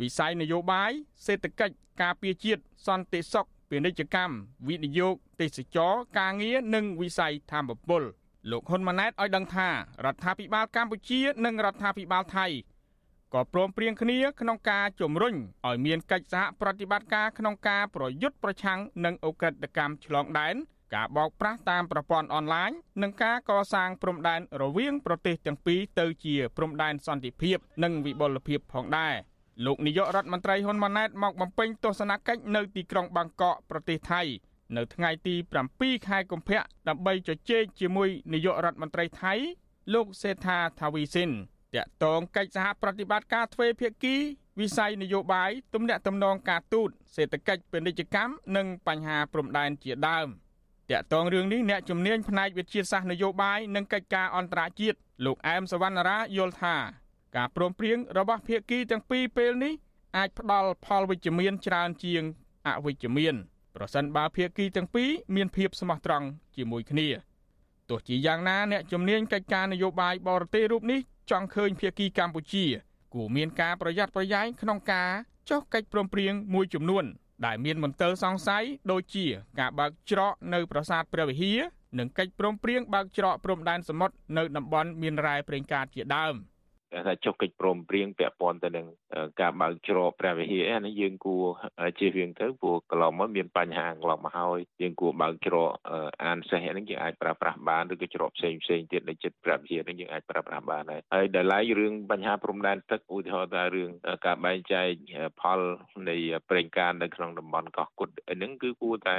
[0.00, 0.90] វិស័យនយោបាយ
[1.26, 4.34] សេដ្ឋកិច្ចការពារជាតិសន្តិសុខពាណិជ្ជកម្ម
[4.68, 8.02] វិនិយោគទេសចរការងារនិងវិស័យធម្មពល
[8.50, 12.46] លោកហ៊ុនម៉ាណែតឲ្យដឹងថារដ្ឋាភិបាលកម្ពុជា និងរដ្ឋាភិបាលថៃ
[13.34, 15.34] ក៏ព្រមព្រៀងគ្នាក្នុងការជំរុញ
[15.66, 20.54] ឲ្យមានកិច្ចសហប្រតិបត្តិការក្នុងការប្រយុទ្ធប្រឆាំងនឹងអ ுக ្រិតកម្មឆ្លងដែន
[20.94, 22.70] ការបោកប្រាស់តាមប្រព័ន្ធអនឡាញ
[23.02, 29.14] និងការកសាងព្រំដែនរវាងប្រទេសទាំងពីរទៅជាព្រំដែនសន្តិភាព និងវិបុលភាពផងដែរ
[29.66, 34.22] លោកនាយករដ្ឋមន្ត្រីហ៊ុនម៉ាណែតមកបំពេញទស្សនកិច្ចនៅទីក្រុងបាងកកប្រទេសថៃ
[34.76, 35.34] នៅថ្ងៃទី
[35.70, 39.34] 7ខែកុម្ភៈដើម្បីជជែកជាមួយនាយករដ្ឋមន្ត្រីថៃ
[39.94, 41.30] លោកសេដ្ឋាថាវីសិន
[41.74, 44.16] តាក់ទងកិច្ចសហប្រតិបត្តិការទ្វេភាគី
[44.60, 50.28] វិស័យនយោបាយទំនាក់ទំនងការទូតសេដ្ឋកិច្ចពាណិជ្ជកម្មនិងបញ្ហាព្រំដែនជាដើម
[50.90, 56.76] តាក់ទងរឿងនេះអ្នកជំនាញផ្នែកវិទ្យាសាស្ត្រនយោបាយនិងកិច្ចការអន្តរជាតិលោកអែមសវណ្ណារាយល់ថា
[57.36, 59.72] ការព្រមព្រៀងរបស់ភាគីទាំងពីរពេលនេះ
[60.16, 62.22] អាចផ្ដល់ផលវិជ្ជមានច្រើនជាង
[62.66, 63.34] អវិជ្ជមាន
[63.76, 67.08] ប្រសិនបើភាគីទាំងពីរមានភាពស្មោះត្រង់ជាមួយគ្នា
[67.88, 72.64] ទោះជាយ៉ាងណាអ្នកជំនាញកិច្ចការនយោបាយបរទេសរូបនេះ ចង់ឃើញភាគីកម្ពុជា
[73.14, 75.10] គួរមានការប្រយ័ត្នប្រយែងក្នុងការ
[75.50, 77.04] ចុះកិច្ចព្រមព្រៀងមួយចំនួន
[77.46, 79.26] ដែលមានមន្ទិលសង្ស័យដូចជា
[79.60, 81.60] ការបើកច្រកនៅប្រាសាទព្រះវិហារ
[81.98, 86.34] និងកិច្ចព្រមព្រៀងបើកច្រកព្រំដែនសមុទ្រនៅតំបន់មានរ៉ែប្រេងកាតជាដើម។
[87.06, 88.86] ថាចុះកិច្ចព្រមព្រៀងពាក់ព័ន្ធទៅនឹង
[89.40, 91.44] ការបើកច្រកព្រះវិហារអានេះយើងគួរ
[91.98, 95.68] ជៀសវាងទៅព្រោះកន្លងមកមានបញ្ហាកន្លងមកហើយយើងគួរបើកច្រក
[96.24, 103.90] អានសេះហ្នឹងយើងអាចប្រើប្រាស់បានឬក៏ច្រកផ្សេងផ្សេងទៀតនៅចិត្តព្រះវិហារហ្នឹងយើងអាចប្រើប្រាស់បានហើយហើយដល់ឡែករឿងបញ្ហាព្រំដែនទឹកឧទាហរណ៍ថារឿង
[104.26, 104.88] ការបែងចែក
[105.40, 105.60] ផល
[106.08, 106.16] នៃ
[106.50, 109.16] ប្រេងកាតនៅក្នុងតំបន់កោះគុតហ្នឹងគឺគួរតែ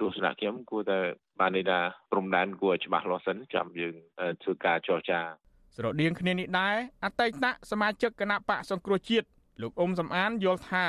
[0.00, 0.98] ទស្សនៈខ្ញុំគួរតែ
[1.40, 3.94] បានន័យថាព្រំដែនគួរច្បាស់លាស់សិនចាំយើង
[4.42, 5.20] ធ្វើការចរចា
[5.76, 9.26] ស្រដៀងគ្នានេះដែរអតីតសមាជិកគណៈបកសង្គ្រោះជាតិ
[9.60, 10.86] លោកអ៊ុំសំអានយល់ថា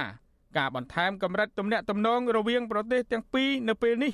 [0.57, 4.13] ការបន្ថែមកម្រិតទំនាក់ទំនងរវាងប្រទេសទាំងពីរនៅពេលនេះ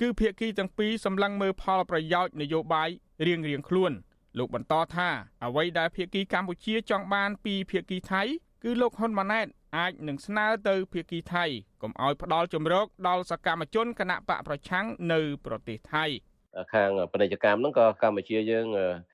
[0.00, 2.88] គឺភាគីទាំងពីរសម្លឹងមើលផលប្រយោជន៍នយោបាយ
[3.26, 3.92] រៀងរៀងខ្លួន
[4.38, 5.08] លោកបន្តថា
[5.44, 8.22] អ្វីដែលភាគីកម្ពុជាចង់បានពីភាគីថៃ
[8.62, 11.44] គឺលោកហ៊ុនម៉ាណែតអាចនឹងស្នើទៅភាគីថៃ
[11.82, 16.04] កុំឲ្យផ្ដាល់ជំរកដល់សកម្មជនគណៈបកប្រឆាំងនៅប្រទេសថៃ។
[16.74, 18.66] ខាងពាណិជ្ជកម្មហ្នឹងក៏កម្ពុជាយើង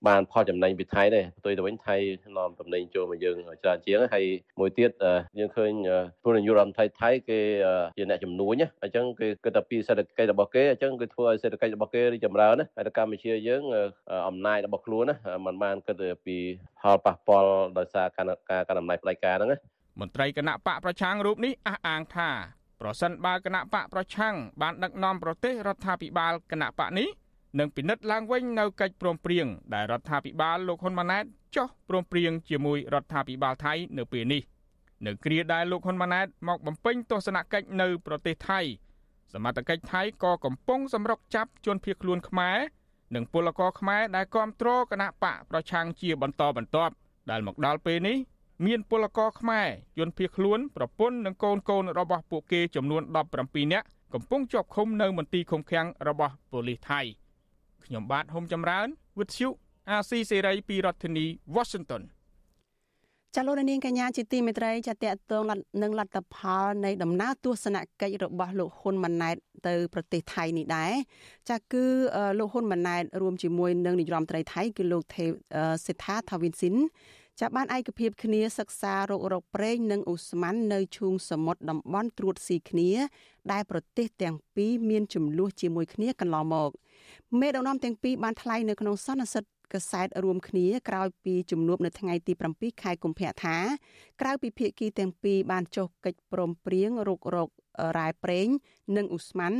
[0.09, 1.97] បានផលចំណេញពីថៃដែរផ្ទុយទៅវិញថៃ
[2.37, 4.25] នាំតំណែងចូលមកយើងច្រើនជាងហើយ
[4.61, 4.91] មួយទៀត
[5.39, 5.73] យើងឃើញ
[6.23, 7.39] ពលរដ្ឋរដ្ឋថៃថៃគេ
[7.97, 13.63] ជាអ្នកជំនួញអញ្ចឹងគេគិតតែពីសេដ្ឋកិច្ចរបស់គេអញ្ចឹងគឺធ្វើឲ្យសេដ្ឋកិច្ចរបស់គេរីកចម្រើនណាហើយកម្ពុជាយើង
[14.29, 16.37] អំណាចរបស់ខ្លួនណាมันបានគិតពី
[16.81, 18.27] ផលប៉ះពាល់ដោយសារការ
[18.69, 19.59] ការអំណាចផ្ដាច់ការហ្នឹងណា
[20.01, 22.31] មន្ត្រីគណៈបកប្រឆាំងរូបនេះអះអាងថា
[22.81, 27.09] ប្រសិនបើគណៈបកប្រឆាំងបានដឹកនាំប្រទេសរដ្ឋាភិបាលគណៈបកនេះ
[27.59, 31.25] និងពិនិត្យឡើងវិញនៅកិច្ចព្រមព្រៀងដែលរដ្ឋាភិបាលលោកហ៊ុនម៉ាណែត
[31.57, 34.43] ចុះព្រមព្រៀងជាមួយរដ្ឋាភិបាលថៃនៅពេលនេះ
[35.07, 38.61] នៅគ្រាដែលលោកហ៊ុនម៉ាណែតមកបំពេញទស្សនកិច្ចនៅប្រទេសថៃ
[39.33, 42.59] សមត្ថកិច្ចថៃក៏កំពុងសម្រុកចាប់ជនភៀសខ្លួនខ្មែរ
[43.15, 46.93] និងពលករខ្មែរដែលគ្រប់គ្រងគណៈបកប្រឆាំងជាបន្តបន្ទាប់
[47.31, 48.17] ដែលមកដល់ពេលនេះ
[48.67, 53.03] មានពលករខ្មែរជនភៀសខ្លួនប្រពន្ធនិងកូនកូនរបស់ពួកគេចំនួន
[53.39, 57.03] 17នាក់កំពុងជាប់ឃុំនៅមន្ទីរឃុំឃាំងរបស់ប៉ូលីសថៃ។
[57.87, 59.49] ខ្ញុំបាទហុំចម្រើនវិទ្យុ
[59.91, 62.03] អាស៊ីសេរីពីរដ្ឋធានី Washington
[63.35, 65.43] ចាលោកនាងកញ្ញាជាទីមេត្រីចាតកតង
[65.83, 69.37] នឹងលទ្ធផលនៃដំណើរទស្សនកិច្ចរបស់លោកហ៊ុនម៉ាណែត
[69.69, 70.93] ទៅប្រទេសថៃនេះដែរ
[71.51, 71.85] ចាគឺ
[72.39, 75.25] លោកហ៊ុនម៉ាណែតរួមជាមួយនឹងនាយរដ្ឋមន្ត្រីថៃគឺលោកទេ
[75.87, 76.75] សេដ្ឋាថាវិនស៊ីន
[77.41, 82.91] ចាប់បានឯកភាពគ្នាសិក្សារោគរោគប្រេងនិងឧស្ម័ននៅឈូងសមុទ្រតំបន់ត្រួតស៊ីគ្នា
[83.53, 86.71] ដែលប្រទេសទាំងពីរមានចំនួនជាមួយគ្នាកន្លងមក
[87.41, 89.45] មេដឹកនាំទាំងពីរបានថ្លែងនៅក្នុងសន្និសីទ
[89.75, 93.57] កសែតរួមគ្នាក្រោយពីជំនួបនៅថ្ងៃទី7ខែកុម្ភៈថា
[94.21, 97.49] ក្រៅពីភាគីទាំងពីរបានចុះកិច្ចព្រមព្រៀងរុករក
[97.99, 98.49] រ៉ែប្រេង
[98.97, 99.53] និងឧស្ម័ន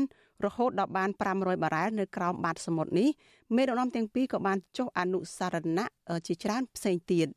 [0.45, 3.09] រហូតដល់បាន500បារ៉ែលនៅក្រោមបាតសមុទ្រនេះ
[3.57, 5.87] មេដឹកនាំទាំងពីរក៏បានចុះអនុសារណៈ
[6.27, 7.29] ជាច្រើនផ្សេងទៀត។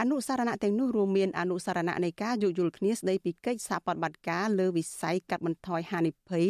[0.00, 6.46] អនុសារណៈទាំងនោះរួមមានអនុសារណៈនៃការយោគយល់គ្នាស្ដីពីកិច្ចសហប្រតិបត្តិការលើវិស័យកាត់បន្ថយហានិភ័យ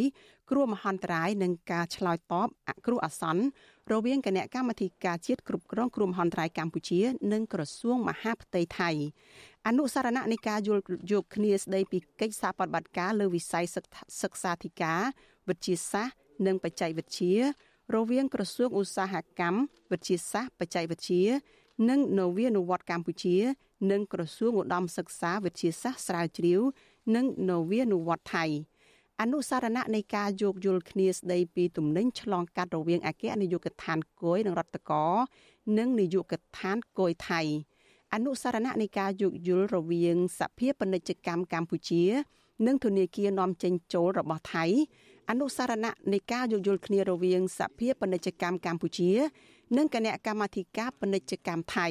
[0.49, 3.43] គ្រោះមហន្តរាយនិងការឆ្លើយតបអគ្រោះអាសន្ន
[3.91, 8.89] រវាងគណៈកម្មាធិការជាតិគ្រប់គ្រងគ្រោះមហន្តរាយកម្ពុជា និងក្រសួងមហាផ្ទៃថៃ
[9.67, 13.65] អនុសារណៈនៃការយល់យោគគ្នាស្ដីពីកិច្ចសហប្រតិបត្តិការលើវិស័យ
[14.21, 15.01] សិក្សាធិការ
[15.49, 16.15] វិទ្យាសាស្ត្រ
[16.47, 17.35] និងបច្ចេកវិទ្យា
[17.95, 19.59] រវាងក្រសួងឧស្សាហកម្ម
[19.91, 21.25] វិទ្យាសាស្ត្របច្ចេកវិទ្យា
[21.89, 23.37] និងនវានុវត្តន៍កម្ពុជា
[23.91, 26.61] និងក្រសួងឧត្តមសិក្សាវិទ្យាសាស្ត្រស្រាវជ្រាវ
[27.15, 28.45] និងនវានុវត្តន៍ថៃ
[29.21, 35.05] អនុសារណៈនៃការយោគយល់គ្នាស្ដីពីទំនិញឆ្លងកាត់រវាងអគ្គនាយកដ្ឋានគយនិងរដ្ឋកោ
[35.77, 37.41] និងនាយកដ្ឋានគយថៃ
[38.13, 42.03] អនុសារណៈនៃការយោគយល់រវាងសភាពាណិជ្ជកម្មកម្ពុជា
[42.67, 44.65] និងធនាគារនាំចេញចូលរបស់ថៃ
[45.29, 49.11] អនុសារណៈនៃការយោគយល់គ្នារវាងសភាពាណិជ្ជកម្មកម្ពុជា
[49.77, 51.87] និងគណៈកម្មាធិការពាណិជ្ជកម្មថៃ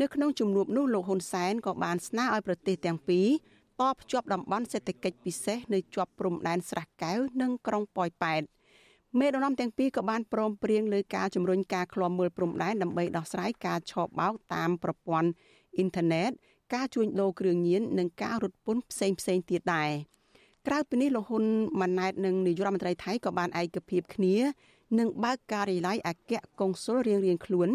[0.00, 3.28] នៅក្នុងជំនួបនោះលោកហ៊ុនសែនក៏បានស្នើឲ្យប្រទេសទាំងពីរ
[3.80, 8.42] តភ្ជាប់តំបន់សេដ្ឋកិច្ចពិសេសនៅជាប់ព្រំដែនស្រះកែវនិងក្រុងប៉ោយប៉ែត
[9.18, 15.30] មេដឹកនាំទាំងពីរក៏បានព្រមព្រៀងលើការជំរុញការឃ្លាំមើលព្រំដែនដើម្បីដោះស្រាយការឆបបោកតាមប្រព័ន្ធ
[15.76, 16.30] អ៊ីនធឺណិត
[16.74, 19.90] ការជួញដូរគ្រឿងញៀននិងការរត់ពន្ធផ្សេងផ្សេងទៀតដែរ
[20.66, 21.44] ក្រៅពីនេះលោកហ៊ុន
[21.80, 24.36] ម៉ាណែតនិងនាយករដ្ឋមន្ត្រីថៃក៏បានឯកភាពគ្នា
[24.98, 27.68] នឹងបើកការិយាល័យអគ្គកុងស៊ុលរៀងៗខ្លួន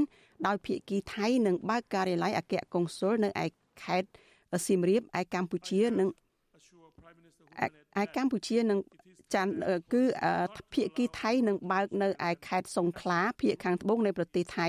[0.48, 3.46] ដោយភាគីថៃនឹងបើកការិយាល័យអគ្គកុងស៊ុលនៅឯ
[3.84, 4.10] ខេត្ត
[4.68, 6.10] សៀមរាបឯកម្ពុជានិង
[8.02, 8.80] ឯកម្ពុជានឹង
[9.34, 9.54] ចាន់
[9.94, 10.04] គឺ
[10.74, 14.68] ភាគីថៃនឹងបើកនៅឯខេត្តសង្ខឡាភាគខាងត្បូងនៃប្រទេសថៃ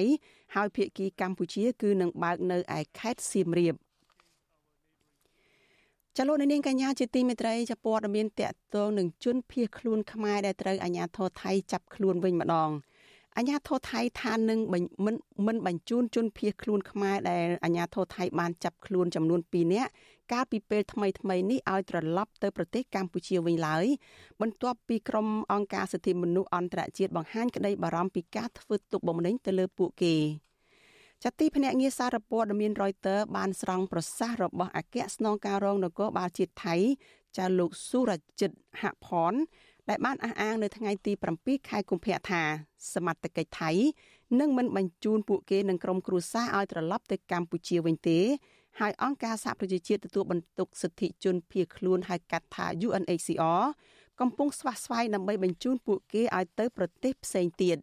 [0.54, 3.74] ហើយភាគីកម្ពុជា គឺនឹងបើកនៅឯខេត្តសៀមរាប
[6.20, 12.70] ចលនានាងកញ្ញាជាទីមេត្រីចាព័ត៌មានតកតងនឹងជនភៀសខ្លួនខ្មែរដែលត្រូវអាជ្ញាធរថៃចាប់ខ្លួនវិញម្ដង
[13.36, 14.82] អាញាធរថៃថានឹងមិន
[15.46, 19.90] មិនបញ្ជូនជនភៀសខ្លួនខ្មែរដែលអាញាធរថៃបានចាប់ខ្លួនចំនួន2នាក់
[20.32, 23.84] កាលពីពេលថ្មីថ្មីនេះឲ្យត្រឡប់ទៅប្រទេសកម្ពុជាវិញឡើយ
[24.40, 30.14] បន្ទាប់ពីក្រុមអង្គការសិទ្ធិមនុស្សអន្តរជាតិបង្ហាញក្តីបារម្ភពីការធ្វើទុកបុកម្នេញទៅលើពួកគេ
[31.24, 36.74] ចតិភ្នាក់ងារសារព័ត៌មាន Reuters បានស្រង់ប្រសាសន៍របស់អគ្គស្នងការរងនគរបាលជាតិថៃ
[37.38, 38.10] ចៅលោកសុរ
[38.40, 38.50] ជិត
[38.80, 39.32] ហផន
[39.88, 42.42] ដែលបានអះអាងនៅថ្ងៃទី7ខែកុម្ភៈថា
[42.94, 43.70] សមត្ថកិច្ចថៃ
[44.40, 48.20] នឹងមិនបញ្ជូនពួកគេនិងក្រុមគ្រួសារឲ្យត្រឡប់ទៅកម្ពុជាវិញទេ
[48.80, 53.64] ហើយអង្គការសហប្រជាជាតិទទួលបន្ទុកសិទ្ធិជនភៀសខ្លួនហៅកាត់ថា UNHCR
[54.20, 57.78] កំពុងស្វះស្វែងដើម្បីបញ្ជូនពួកគេឲ្យទៅប្រទេសផ្សេងទៀត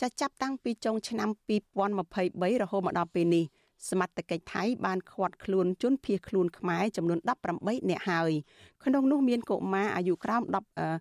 [0.00, 1.28] ចាចាប់តាំងពីចុងឆ្នាំ
[1.96, 3.44] 2023រហូតមកដល់ពេលនេះ
[3.90, 7.18] សមត្ថកិច្ចថៃបានឃាត់ខ្លួនជនភៀសខ្លួនខ្មែរចំនួន
[7.54, 8.32] 18នាក់ហើយ
[8.84, 10.42] ក្នុងនោះមានកុមារអាយុក្រោម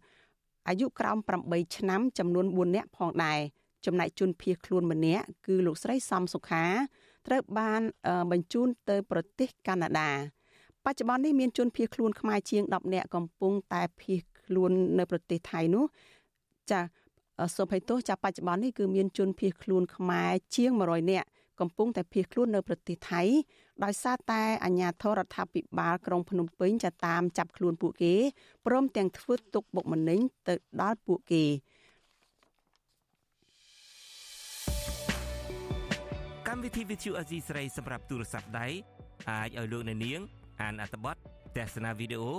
[0.05, 1.17] 10អាយុក្រោម
[1.47, 3.39] 8ឆ្នាំចំនួន4នាក់ផងដែរ
[3.85, 6.65] ចំណែកជនភៀសខ្លួនម្នាក់គឺលោកស្រីសំសុខា
[7.27, 7.81] ត្រូវបាន
[8.31, 10.11] បញ្ជូនទៅប្រទេសកាណាដា
[10.85, 15.85] បច្ចុប្បន្ននេះមានជនភៀសខ្លួនខ្មែរជាង10នាក់កំពុងតែភៀសខ្លួននៅប្រទេសថៃនោះ
[16.71, 16.79] ចា
[17.55, 21.27] សូមឲ្យទោសចាបច្ចុប្បន្ននេះគឺមានជនភៀសខ្លួនខ្មែរជាង100នាក់
[21.59, 23.21] កំពុងតែភៀសខ្លួននៅប្រទេសថៃ
[23.83, 28.13] ដោយសារតែអាជ្ញាធររដ្ឋាភិបាលក្រុងភ្នំពេញចាតាមចាប់ខ្លួនពួកគេ
[28.65, 31.43] ព្រមទាំងធ្វើទុកបុកម្នេញទៅដល់ពួកគេ
[36.47, 38.67] កម្មវិធី Vithu Azizi ស្រីសម្រាប់ទូរស័ព្ទដៃ
[39.29, 40.19] អាចឲ្យលោកអ្នកនាង
[40.61, 41.15] អានអត្ថបទ
[41.57, 42.33] ទស្សនាវីដេអូ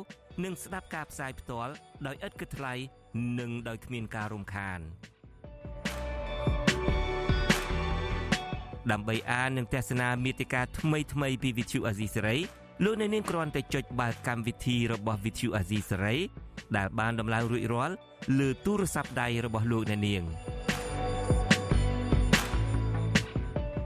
[0.44, 1.72] និងស្ដាប់ការផ្សាយផ្ទាល់
[2.06, 2.74] ដោយឥតគិតថ្លៃ
[3.38, 4.80] និងដោយគ្មានការរំខាន។
[8.90, 12.38] ដើម្បីអាននិងទស្សនាមេតិការថ្មីថ្មីពី Vithu Azisari
[12.84, 16.18] លោកអ្នកនាងគ្រាន់តែចុចបាល់កម្មវិធីរបស់ Vithu Azisari
[16.76, 17.94] ដែលបានដំឡើងរួចរាល់
[18.38, 20.22] លើទូរស័ព្ទដៃរបស់លោកអ្នកនាង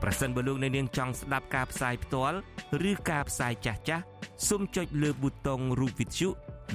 [0.02, 2.38] ប្រសិនបើលោកអ្នកនាងចង់ស្ដាប់ការផ្សាយផ្ទាល់
[2.90, 4.04] ឬការផ្សាយចាស់ចាស់
[4.48, 6.28] សូមចុចលើប៊ូតុងរូប Vithu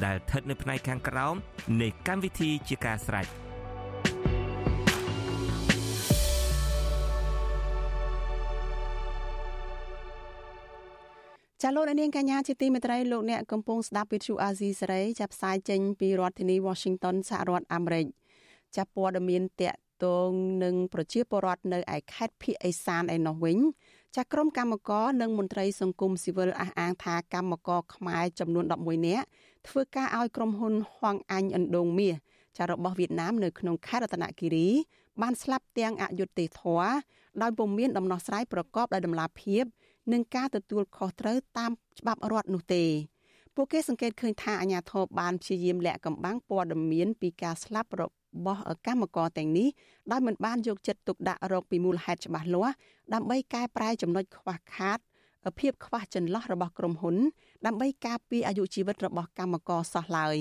[0.03, 1.35] ដែលស្ថិតនៅផ្នែកខាងក្រោម
[1.81, 3.27] នៃកម្មវិធីជាការស្រេច។
[11.63, 18.05] ចាលោកនាងកញ្ញាជាទីមេត្រីលោកអ្នកកំពុងស្ដាប់វិទ្យុអាស៊ីសេរីចាប់ផ្សាយចេញពីរដ្ឋធានី Washington សហរដ្ឋអាមេរិក
[18.75, 19.75] ចាប់ព័ត៌មានតក
[20.05, 20.31] តង
[20.63, 23.57] នឹងប្រជាពលរដ្ឋនៅឯខេត្តភៀកអេសានឯណោះវិញ
[24.17, 29.25] ចាក្រុមកម្មករនិងមន្ត្រីសង្គមស៊ីវិលអះអាងថាកម្មករខ្មែរចំនួន11នាក់
[29.67, 32.15] ធ្វើការឲ្យក្រុមហ៊ុនហွងអញឥណ្ឌូងមាស
[32.57, 34.67] ចារបស់វៀតណាមនៅក្នុងខេត្តរតនគិរី
[35.21, 36.91] បានស្លាប់ទាំងអយុត្តិធម៌
[37.41, 39.63] ដោយពុំមានដំណោះស្រាយប្រកបដោយតម្លាភាព
[40.11, 42.83] និងការទទួលខុសត្រូវតាមច្បាប់រដ្ឋនោះទេ
[43.55, 47.89] ពួកគេសង្កេតឃើញថាអាញាធរបានព្យាយាមលាក់កំបាំងព័ត៌មានពីការស្លាប់
[48.37, 49.69] របស់កម្មករទាំងនេះ
[50.11, 52.73] ដោយមិនបានយកចិត្តទុកដាក់រកពីមូលហេតុច្បាស់លាស់
[53.13, 54.99] ដើម្បីកែប្រែចំណុចខ្វះខាត
[55.59, 57.15] ភាពខ្វះចន្លោះរបស់ក្រុមហ៊ុន
[57.65, 60.37] ដើម្បីការពារអាយុជីវិតរបស់កម្មករសោះឡើយ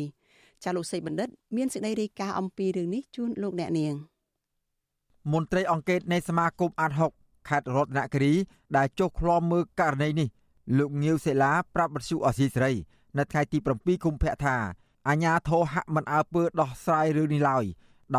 [0.64, 3.94] ចាលោកសីបណ្ឌិត មានសេចក្តីរាយការណ៍អំពីរឿងនេះជូនលោកអ្នកនាង
[5.32, 7.12] មន្ត្រីអង្គការនៃសមាគមអាត់ហុក
[7.48, 8.32] ខេត្តរតនគិរី
[8.76, 10.28] ដែលចុះឃ្លាំមើលករណីនេះ
[10.78, 12.72] លោកងាវសេឡាប្រាប់បទសុអសីសេរី
[13.18, 14.56] នៅថ្ងៃទី7កុម្ភៈថា
[15.08, 17.64] អាញាធរហាក់មិនអើពើដោះស្រាយរឿងនេះឡើយ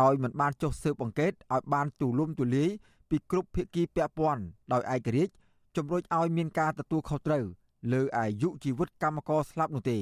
[0.00, 2.70] ដោយមិនបានចុះស៊ើបអង្កេតឲ្យបានទូលំទូលាយ
[3.10, 5.32] ពីគ្រប់ភាគីពាក់ព័ន្ធដោយឯករាជ្យ
[5.76, 7.44] ជំរុញឲ្យមានការទទួលខុសត្រូវ
[7.92, 9.98] លើអាយុជីវិតកម្មករស្លាប់នោះទេ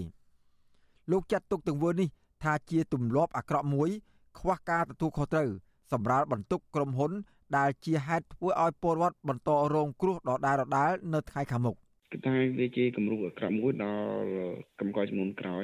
[1.11, 2.09] លោកចាត់ទុកទង្វើនេះ
[2.43, 3.91] ថាជាទម្លាប់អាក្រក់មួយ
[4.39, 5.49] ខ្វះការទទួលខុសត្រូវ
[5.93, 7.12] សម្រាប់បន្ទុកក្រុមហ៊ុន
[7.57, 11.76] ដែលជាហេតុធ្វើឲ្យពលរដ្ឋបន្តរងគ្រោះដដែលដដែលនៅថ្ងៃខាងមុខ
[12.12, 14.28] គឺតែវាជាគំរូអាក្រក់មួយដល់
[14.81, 15.62] កម្មករចំនួនក្រោយ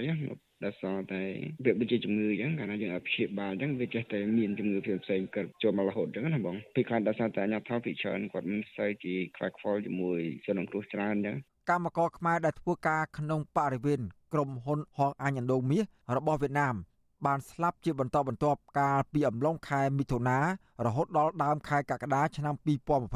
[0.65, 1.23] ដែលសល់តែ
[1.65, 11.37] វាដូចជាជំងឺអញ្ចឹងកាលណាយើងឲ្យព្យាបាលអញ្ចឹងវាចេះតែមានជំងឺផ្សេងៗកើតចូលមករហូតអញ្ចឹងណាបងពីខ្លះដោយសារតែអាញាធិបតេយ្យច្រើនគាត់មិនសូវជាខ្វាយខ្វល់ជាមួយជនរងគ្រោះច្រើនអញ្ចឹង
[11.71, 14.01] កម្មករខ្មែរដែលធ្វើការក្នុងបរិវេណ
[14.33, 15.85] ក្រុមហ៊ុនហងអាញអណ្ដូងមាស
[16.17, 16.75] របស់វៀតណាម
[17.27, 20.39] បានស្លាប់ជាបន្តបន្ទាប់កាលពីអំឡុងខែមិថុនា
[20.87, 22.55] រហូតដល់ដើមខែកក្កដាឆ្នាំ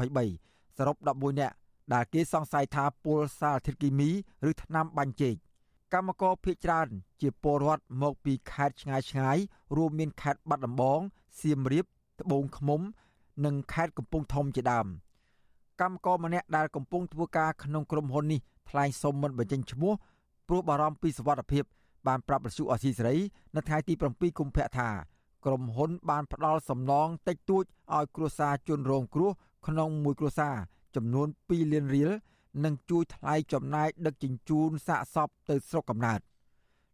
[0.09, 1.55] 2023សរុប11នាក់
[1.93, 4.09] ដែលគេសង្ស័យថាពុលសារធាតុគីមី
[4.49, 5.35] ឬថ្នាំបាញ់ចេក
[5.93, 6.87] កម្មករភៀសច្រើន
[7.21, 9.37] ជាពលរដ្ឋមកពីខេត្តឆ្ងាយឆ្ងាយ
[9.77, 10.99] រួមមានខេត្តបាត់ដំបង
[11.39, 11.85] សៀមរាប
[12.21, 12.81] ត្បូងឃ្មុំ
[13.45, 14.87] និងខេត្តកំពង់ធំជាដើម
[15.81, 18.39] កម្មករម្នាក់ដែលកំពុងធ្វើការក្នុងក្រុមហ៊ុននេះ
[18.69, 19.93] ថ្លែងសុំមិនបញ្ចេញឈ្មោះ
[20.47, 21.63] ព្រោះបារម្ភពីសុវត្ថិភាព
[22.07, 23.15] បានប្រាប់បទសុអសីសេរី
[23.55, 24.89] នៅថ្ងៃទី7កុម្ភៈថា
[25.45, 27.63] ក្រុមហ៊ុនបានផ្ដល់សំណងតិចតួច
[27.95, 29.31] ឲ្យគ្រួសារជនរងគ្រោះ
[29.67, 30.55] ក្នុងមួយគ្រួសារ
[30.95, 32.11] ចំនួន2លានរៀល
[32.65, 36.19] និងជួយថ្លៃចំណាយដឹកជញ្ជូនសាកសពទៅស្រុកកំណើត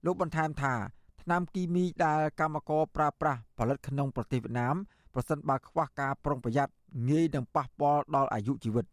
[0.06, 0.74] លោកបន្ថែមថា
[1.22, 4.76] ថ្នាំគីមីដែលកម្មករប្រើប្រាស់ផលិតក្នុងប្រទេសវៀតណាម
[5.14, 6.74] ប្រសិនបើខ្វះការប្រុងប្រយ័ត្ន
[7.10, 8.86] ងាយនឹងប៉ះពាល់ដល់អាយុជីវិត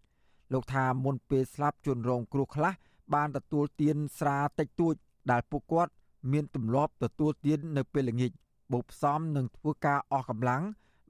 [0.52, 2.72] លោកថាមុនពេលស្លាប់ជនរងគ្រោះខ្លះ
[3.14, 4.94] បានទទួលទានស្រាតិចតួច
[5.30, 5.92] ដែលពួកគាត់
[6.32, 8.32] មានទម្លាប់ទទួលទាននៅពេលល្ងាច
[8.72, 10.62] បូកផ្សំនឹងធ្វើការអស់កម្លាំង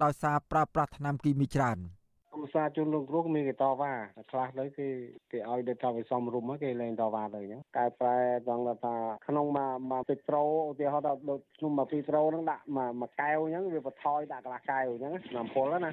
[0.03, 1.79] ដោយសារប្រើប្រាស់ថ្នាំគីមីច្រើន។
[2.45, 3.93] ឧស្សាហជនរងគ្រោះមានគេតវ៉ា
[4.31, 4.89] ខ្លះទៅគេ
[5.33, 8.17] គេឲ្យដូចថាវាសំរុំគេលែងតវ៉ាទៅអញ្ចឹងកែប្រែ
[8.47, 8.95] ត្រង់ថា
[9.27, 15.91] ក្នុងមួយមួយពីប្រូឧទាហរណ៍ដូចខ្ញុំមកពីប្រូហ្នឹងដាក់មួយមួយកែវអញ្ចឹងវាបន្ថយដាក់កន្លះកែវអញ្ចឹងឆ្នាំពលណា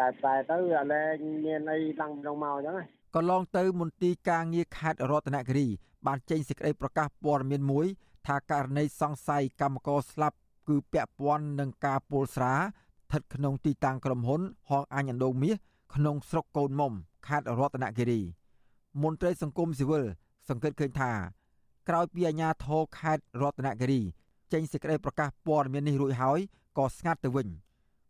[0.00, 2.76] កែប្រែទៅវាលែងមានអីតាំងពីក្នុងមកអញ្ចឹង
[3.16, 5.68] កន្លងទៅមន្ទីរការងារខេត្តរតនគិរី
[6.06, 7.86] បានចេញសេចក្តីប្រកាសព័ត៌មានមួយ
[8.26, 10.36] ថាករណីសង្ស័យកម្មករស្លាប់
[10.68, 14.40] គឺពាក់ព័ន្ធនឹងការពុលស្រាស្ថិតក្នុងទីតាំងក្រុមហ៊ុន
[14.70, 15.56] ហងអញអណ្ដូងមាស
[15.94, 16.92] ក្នុងស្រុកកូនមុំ
[17.26, 18.20] ខេត្តរតនគិរី
[19.02, 20.04] មន្ត្រីសង្គមស៊ីវិល
[20.48, 21.10] សង្កេតឃើញថា
[21.88, 24.00] ក្រោយពីអាជ្ញាធរខេត្តរតនគិរី
[24.52, 26.38] ចេញសេចក្តីប្រកាសព័ត៌មាននេះរួចហើយ
[26.78, 27.48] ក៏ស្ងាត់ទៅវិញ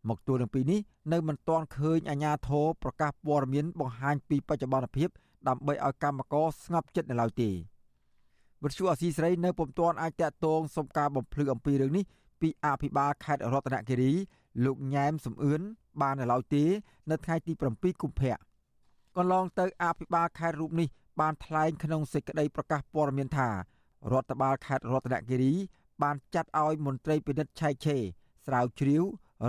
[0.09, 0.79] មកទល់នឹងពេលនេះ
[1.13, 5.09] នៅមិនទាន់ឃើញអាជ្ញាធរប្រកាសព័ត៌មានបង្ហាញពីបច្ចុប្បន្នភាព
[5.47, 7.49] ដើម្បីឲ្យកម្មករស្ងប់ចិត្តនៅឡើយទេ
[8.63, 12.03] វិទ្យុអសីស្រីនៅពុំទាន់អាចតាក់ទងសុំការបំភ្លឺអំពីរឿងនេះ
[12.41, 14.11] ពីអភិបាលខេត្តរតនគិរី
[14.63, 15.61] លោកញ៉ែមសំអឿន
[16.01, 16.63] បាននៅឡើយទេ
[17.09, 17.61] នៅថ្ងៃទី7
[18.01, 18.35] កុម្ភៈ
[19.17, 20.87] កន្លងទៅអភិបាលខេត្តរូបនេះ
[21.21, 23.49] បានថ្លែងក្នុងសេចក្តីប្រកាសព័ត៌មានថា
[24.11, 25.53] រដ្ឋបាលខេត្តរតនគិរី
[26.03, 28.01] បានចាត់ឲ្យមន្ត្រីពិនិត្យឆែកឆេរ
[28.45, 29.03] ស្រាវជ្រាវ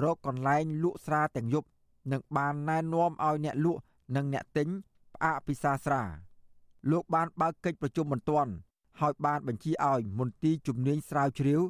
[0.04, 1.68] រកកន្លែងលក់ស្រាទាំងយប់
[2.12, 3.80] និងបានណែនាំឲ្យអ្នកលក់
[4.16, 4.68] និងអ្នកទិញ
[5.14, 6.02] ផ្អាកពិសាស្រា
[6.90, 8.50] លោកបានបើកកិច្ចប្រជុំបន្ទាន់
[9.00, 11.60] ហើយបានបញ្ជាឲ្យមន្ទីរជំនាញស្រាវជ្រាវ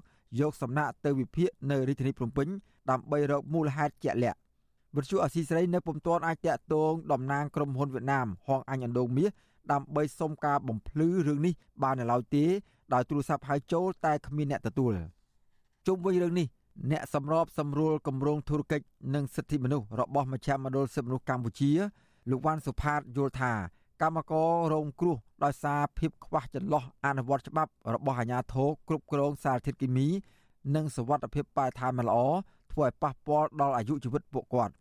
[0.41, 2.49] យកសំណាក់ទៅវិភាគនៅរាជធានីភ្នំពេញ
[2.91, 4.39] ដើម្បីរកមូលហេតុជាក់លាក់
[4.97, 9.31] វិទ្យុអស៊ីសេរីនៅពុំទាន់អាចតាក់ទងតំណាងក្រុមហ៊ុនវៀតណាមហងអញអណ្ដូងមាស
[9.73, 12.45] ដើម្បីសុំការបំភ្លឺរឿងនេះបាននៅឡើយទេ
[12.95, 14.93] ដោយទូរស័ព្ទហៅចូលតែគ្មានអ្នកទទួល
[15.87, 16.47] ជុំវិញរឿងនេះ
[16.91, 21.71] អ្នកសម្របសម្រួលគម្រោងធុរកិច្ចនិងសិទ្ធិមនុស្សរបស់មជ្ឈមណ្ឌលសិទ្ធិមនុស្សកម្ពុជា
[22.31, 23.53] លោកវ៉ាន់សុផាតយល់ថា
[24.03, 30.09] កម្មកររងគ្រោះដោយសារភាពខ្វះចន្លោះអនុវត្តច្បាប់របស់អាជ្ញាធរគ្រប់គ្រងសារធាតុគីមី
[30.75, 32.19] និងសវត្ថិភាពបរិស្ថានមិនល្អ
[32.73, 34.73] ធ្វើឲ្យប៉ះពាល់ដល់អាយុជីវិតពួកគាត់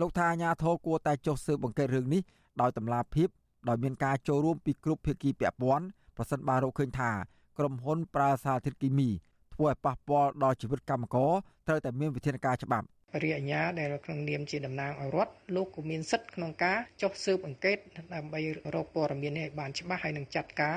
[0.00, 2.22] លោកថាអាញាធរគួរតែចុះស៊ើបអង្កេតរឿងនេះ
[2.60, 3.28] ដោយតម្លាភាព
[3.68, 5.86] ដោយមានការចូលរួមពីគ្រប់ភាគីពាក់ព័ន្ធ
[6.16, 7.10] ប្រសិនបើរកឃើញថា
[7.58, 9.08] ក្រុមហ៊ុនប្រើសារធាតុគីមី
[9.54, 11.32] ធ្វើឲ្យប៉ះពាល់ដល់ជីវិតកម្មករ
[11.66, 12.86] ត្រូវតែមានវិធានការច្បាប់
[13.24, 17.78] រាជអាជ្ញាដែលក្នុងនាមជាតំណាងឲ្យរដ្ឋលោកក៏មានសិទ្ធិក្នុងការចុះស៊ើបអង្កេត
[18.14, 18.40] ដើម្បី
[18.74, 20.76] រកព័ត៌មាននេះឲ្យបានច្បាស់ហើយនឹងចាត់ការ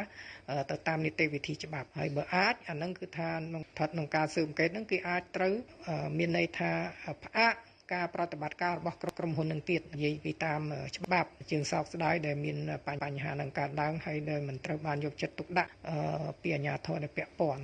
[0.71, 5.53] ទៅតាមនីតិវិធីច្បាប់ហើយបើអាចអានឹងគឺថាក្នុងស្ថិតក្នុងការស៊ើបអង្កេតនឹងគឺអាចត្រូវ
[6.17, 6.71] មានន័យថា
[7.23, 7.55] ផ្អាក
[7.93, 10.61] ការប្រតិបត្តិការរបស់ក្រុមហ៊ុននឹងទៀតនិយាយពីតាម
[10.97, 15.71] ច្បាប់ជាងសោកស្ដាយដែលមានបញ្ហានឹងកើតឡើងហើយដែលមិនត្រូវបានយកចិត្តទុកដាក់
[16.41, 17.61] ពីអាជ្ញាធរដែលពាក់ព័ន្ធ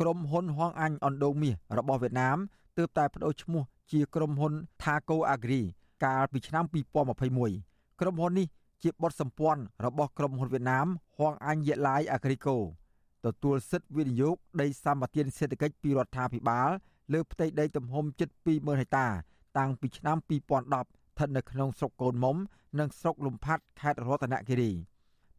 [0.00, 2.38] ក្រុមហ៊ុនហងអញអណ្ដូងមាសរបស់វៀតណាម
[2.78, 3.62] ទើបតែបដូរឈ្មោះ
[3.92, 5.62] ជាក្រុមហ៊ុន Thaco Agri
[6.04, 6.64] កាលពីឆ្នាំ
[7.32, 8.46] 2021ក្រុមហ៊ុននេះ
[8.82, 10.86] ជាបុតសម្ព័ន្ធរបស់ក្រុមហ៊ុនវៀតណាម
[11.18, 12.56] ហងអញយេឡាយ Agrico
[13.24, 16.70] ទទួលសិទ្ធិវិនិយោគដីសម្បត្តិសេដ្ឋកិច្ចពីរដ្ឋាភិបាល
[17.12, 19.06] លើផ្ទៃដីទំហំជិត20000ហិកតា
[19.58, 22.36] តាំងពីឆ្នាំ2010ស្ថិតនៅក្នុងស្រុកកូនមុំ
[22.78, 24.70] និងស្រុកលំផាត់ខេត្តរតនគិរី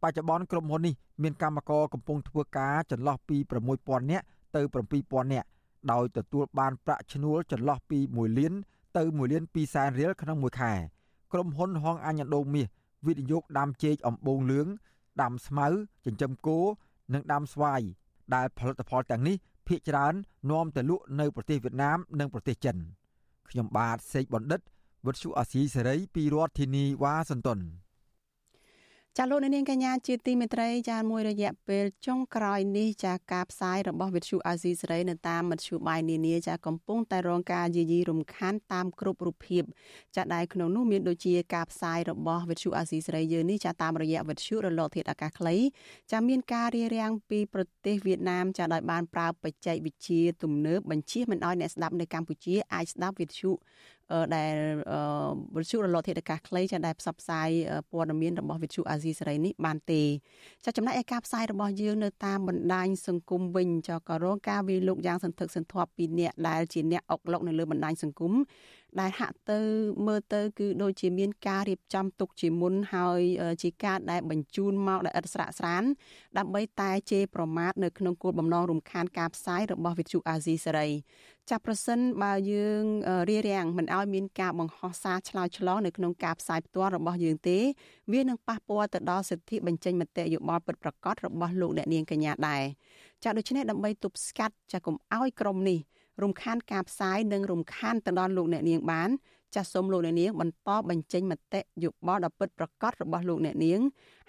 [0.02, 3.38] បច្ចុប្បន្នក្រុមហ៊ុននេះមានកម្មករកំពុងធ្វើការចន្លោះពី
[3.74, 4.26] 6000នាក់
[4.56, 4.62] ទៅ
[4.98, 5.48] 7000នាក់
[5.92, 8.54] ដោយទទួលបានប្រាក់ឈ្នួលចន្លោះពី1លាន
[8.98, 10.74] ទៅ1លាន2សែនរៀលក្នុងមួយខែ
[11.32, 12.68] ក្រុមហ៊ុនហងអញ្ញដូងមាស
[13.08, 14.68] វិនិយោគដាំចេកអំបូងលឿង
[15.22, 15.68] ដាំស្មៅ
[16.06, 16.60] ចិញ្ចឹមគោ
[17.14, 17.82] និងដាំស្វាយ
[18.36, 19.36] ដែលផលិតផលទាំងនេះ
[19.68, 20.14] ភ ieck ច្រើន
[20.52, 22.78] នាំទៅលក់នៅប្រទេសវៀតណាមនិងប្រទេសចិន
[23.50, 24.62] ខ្ញុំបាទសេកបណ្ឌិត
[25.06, 27.60] វុទ្ធុអាស៊ីសេរីពីរដ្ឋធានីវ៉ាស៊ីនតោន
[29.18, 39.64] ចាលោកនាងកញ្ញាជាទីមេត្រីចាមួយរយៈពេលចុងក្រោយនេះចាការផ្សាយរបស់វិទ្យុអាស៊ីសេរីនៅតាមមធ្យោបាយនានាចាកំពុងតែរងការយាយីរំខានតាមគ្រប់រូបភាព
[40.16, 45.56] ចាដែលក្នុងនោះមានដូចជាការផ្សាយរបស់វិទ្យុអាស៊ីសេរីយើងនេះចាតាមរយៈវិទ្យុរលកធាតុអាកាសខ្លី
[46.12, 53.52] ចាមានការរារាំងពីប្រទេសវៀតណាមចាដោយបានប្រើបច្ចេកវិទ្យាទំនើបបញ្ជាមិនឲ្យអ្នកស្ដាប់នៅកម្ពុជាអាចស្ដាប់វិទ្យុ
[54.36, 54.54] ដែល
[55.56, 57.50] វិទ្យុរលកធាតុអាកាសខ្លីចាដែលផ្សព្វផ្សាយ
[57.92, 60.02] ព័ត៌មានរបស់វិទ្យុអាស៊ីសេរីនេះបានទេ
[60.66, 68.34] ចាចំណែកឯការផ្សាយរបស់យើងនៅតាមបណ្ដាញសង្គមវិញចាក៏រងការវាយលុកយ៉ាងសន្ធឹកសន្ធាប់ពីអ្នកដែលជាអ្នកអុកឡុកនៅលើបណ្ដាញសង្គម
[69.02, 69.60] ដែលហាក់ទៅ
[70.08, 73.22] មើលទៅ គឺដូចជាមានការរៀបចំទុកជាមុនហើយ
[73.64, 75.84] ជាការដែលបញ្ជូនមកដែលឥតស្រាកស្រាន
[76.38, 80.90] ដើម្បីតែជេរប្រមាថនៅក្នុងគោលបំណងរំខានការផ្សាយរបស់វិទ្យុអាស៊ីសេរី
[81.50, 82.84] ចាប់ប្រសិនបើយើង
[83.30, 87.60] រៀបរៀងមិនឲ្យមានការបង្ហោះសារឆ្លោយឆ្លងនៅក្នុងការផ្សាយផ្ទាល់របស់យើងទេ
[88.14, 92.64] វានឹងប៉ះពាល់ទៅដល់សិទ្ធិបញ្ចេញមតិយោបល់ពិតប្រាកដរបស់លោកអ្នកនាងកញ្ញាដែរ
[93.24, 95.80] ចាដូច្នេះដើម្បីទប់ស្កាត់ចាកុំឲ្យក្រុមនេះ
[96.22, 99.10] រំខានការផ្សាយនិងរំខានទៅដល់លោកអ្នកនាងបាន
[99.56, 103.80] ចាសសូមលោកអ្នកនាងបន្តបញ្ចេញមតិយោបល់ដ៏ពិតប្រាកដរបស់លោកអ្នកនាង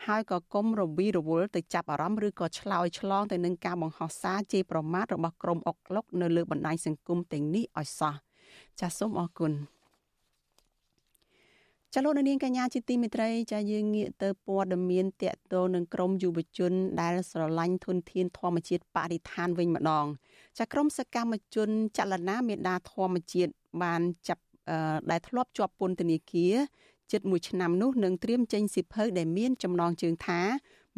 [0.06, 8.14] ហើយក៏គុំរវីរវល់ទៅចាប់អារម្មណ៍ឬក៏ឆ្លោយឆ្លងទៅនឹងការបង្ហោះសារជេរប្រមាថរបស់ក្រុមអុកឡុកនៅលើបណ្ដាញសង្គមទាំងនេះឲ្យសោះ
[8.80, 9.52] ចាសសូមអរគុណ
[11.94, 20.06] ចលនានាងកញ្ញាជាទីមេត្រីចាយើងងាកទៅព័ត៌មានតកតនឹងក្រមយុវជន ដែលស្រឡាញ់ធនធានធម្មជាតិបរិស្ថានវិញម្ដង
[20.58, 23.52] ចាក្រមសកម្មជនចលនាមេដាធម្មជាតិ
[23.82, 24.42] បានចាប់
[25.10, 26.54] ដែលធ្លាប់ជាប់ពន្ធនាគារ
[27.12, 30.40] ជិត1ឆ្នាំនោះនឹងត្រៀមចេញសិភៅដែលមានចំណងជើងថា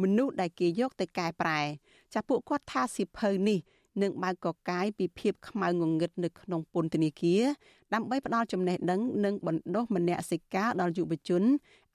[0.03, 1.61] មនុស្សដែលគេយកទៅកែប្រែ
[2.15, 3.59] ចាពួកគាត់ថាសិភៅនេះ
[4.03, 7.43] នឹងបើកកកាយពីភាពខ្មៅងងឹតនៅក្នុងពន្ធនាគារ
[7.95, 11.43] ដើម្បីផ្ដល់ចំណេះដឹងនិងបណ្ដុះមនសិការដល់យុវជន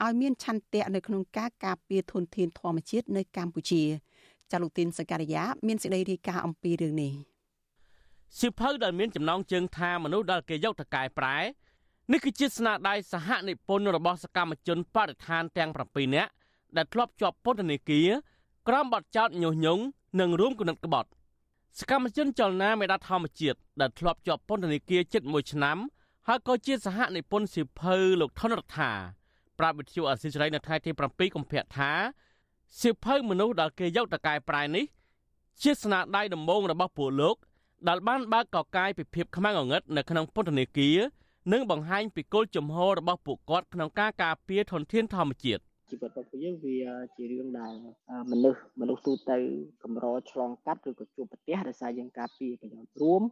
[0.02, 3.82] ឲ្យមានឆន្ទៈនៅក្នុងការការពារធនធានធម្មជាតិនៅកម្ពុជា
[4.52, 7.31] ចាលូទីនសការីយ៉ាមានសេចក្តីរាយការណ៍អំពីរឿងនេះ
[8.40, 11.36] សិភៅដែលមានចំណងជើងថាមនុស្សដែលគេយកទៅកែប្រែ
[12.12, 16.30] នេះគឺជាស្នាដៃសហនិពន្ធរបស់សកម្មជនបរិស្ថានទាំង7នាក់
[16.76, 18.08] ដែលធ្លាប់ជាប់ពន្ធនាគារ
[18.68, 19.82] ក្រោមបទចោទញុះញង់
[20.20, 21.08] និងរួមគំនិតក្បត់
[21.78, 25.78] សកម្មជនចលនាមេដាធម្មជាតិដែលធ្លាប់ជាប់ពន្ធនាគារជិត1ឆ្នាំ
[26.28, 28.90] ហើយក៏ជាសហនិពន្ធសិភៅលោកថនរដ្ឋា
[29.58, 31.90] ប្រាប់វិទ្យុអសិរ័យនៅថ្ងៃទី7កុម្ភៈថា
[32.80, 34.84] សិភៅមនុស្សដែលគេយកតកែប្រែនេះ
[35.62, 37.36] ជាស្នាដៃដំបូងរបស់ពួកលោក
[37.88, 40.98] ដែលបានបើកកកាយពីភាពខ្មាំងងងឹតនៅក្នុងពន្ធនាគារ
[41.52, 45.62] និងបង្ហាញពីគោលជំហររបស់ពួកគាត់ក្នុងការការពារធនធានធម្មជាតិ
[45.92, 46.78] ជីវិតរបស់ពួកយើងវា
[47.16, 47.74] ជារឿងដែល
[48.32, 49.36] មនុស្សមនុស្សទូទៅ
[49.82, 53.22] កម្រឆ្លងកាត់ឬក៏ជួបប្រទះដោយសារយើងការពារប្រយោជន៍រួម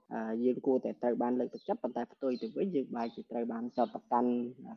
[0.45, 4.31] យើងគួរតែត្រូវបានលើកទឹកចិត្តប៉ុន្តែផ្ទុយទៅវិញយើងបែរជាត្រូវបានចោទប្រកាន់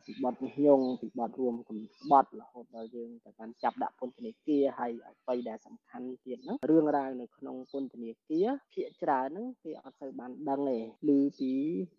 [0.06, 1.78] ពីបទញុះញង់ពីបទរួមកំ
[2.10, 10.78] បត់រហូតដល់យើងទៅបានចាប់ដាក់ពន្ធនាគារហើយអ្វីដែលសំខាន់ទៀតហ្នឹងរឿងរ៉ាវនៅក្នុងពន្ធនាគារភាគច្រើនហ្នឹងគេអត់ទៅបានដឹងទេ
[11.16, 11.52] ឬពី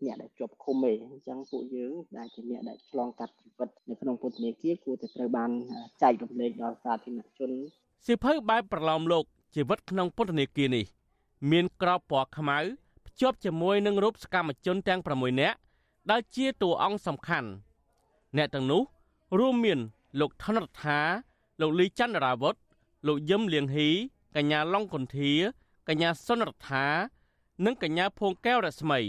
[0.05, 5.51] អ្នកដែលជាប់ឃុំទេអញ្ចឹងពួកយើងដែលជាអ្នកដែលឆ្លងកាត់ជីវិតនៅក្នុងពន្ធនាគារគួរតែត្រូវបាន
[6.01, 7.51] ចែករំលែកដល់សាធារណជន
[8.05, 10.85] សៀវភៅបែបប្រឡោមលោកជីវិតក្នុងពន្ធនាគារនេះ
[11.51, 12.57] មានក្របពណ៌ខ្មៅ
[13.07, 15.57] ភ្ជាប់ជាមួយនឹងរូបសកម្មជនទាំង6នាក់
[16.11, 17.49] ដែលជាតួអង្គសំខាន់
[18.37, 18.81] អ្នកទាំងនោះ
[19.39, 19.79] រួមមាន
[20.19, 20.99] លោកថនរដ្ឋា
[21.61, 22.55] លោកលីច័ន្ទរាវុធ
[23.07, 23.89] លោកយឹមលៀងហ៊ី
[24.35, 25.31] កញ្ញាឡុងកុនធា
[25.87, 26.85] កញ្ញាសុនរដ្ឋា
[27.65, 28.99] និងកញ្ញាភួងកែវរស្មី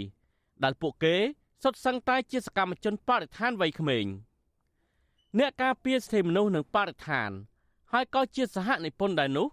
[0.63, 1.17] ដែលពួកគេ
[1.63, 4.07] សុទ្ធសឹងតែជាសកម្មជនបរិស្ថានវ័យក្មេង។
[5.39, 7.31] អ្នកការពារសិទ្ធិមនុស្សនិងបរិស្ថាន
[7.93, 9.47] ហើយក៏ជាសហនិពន្ធដែរនោះ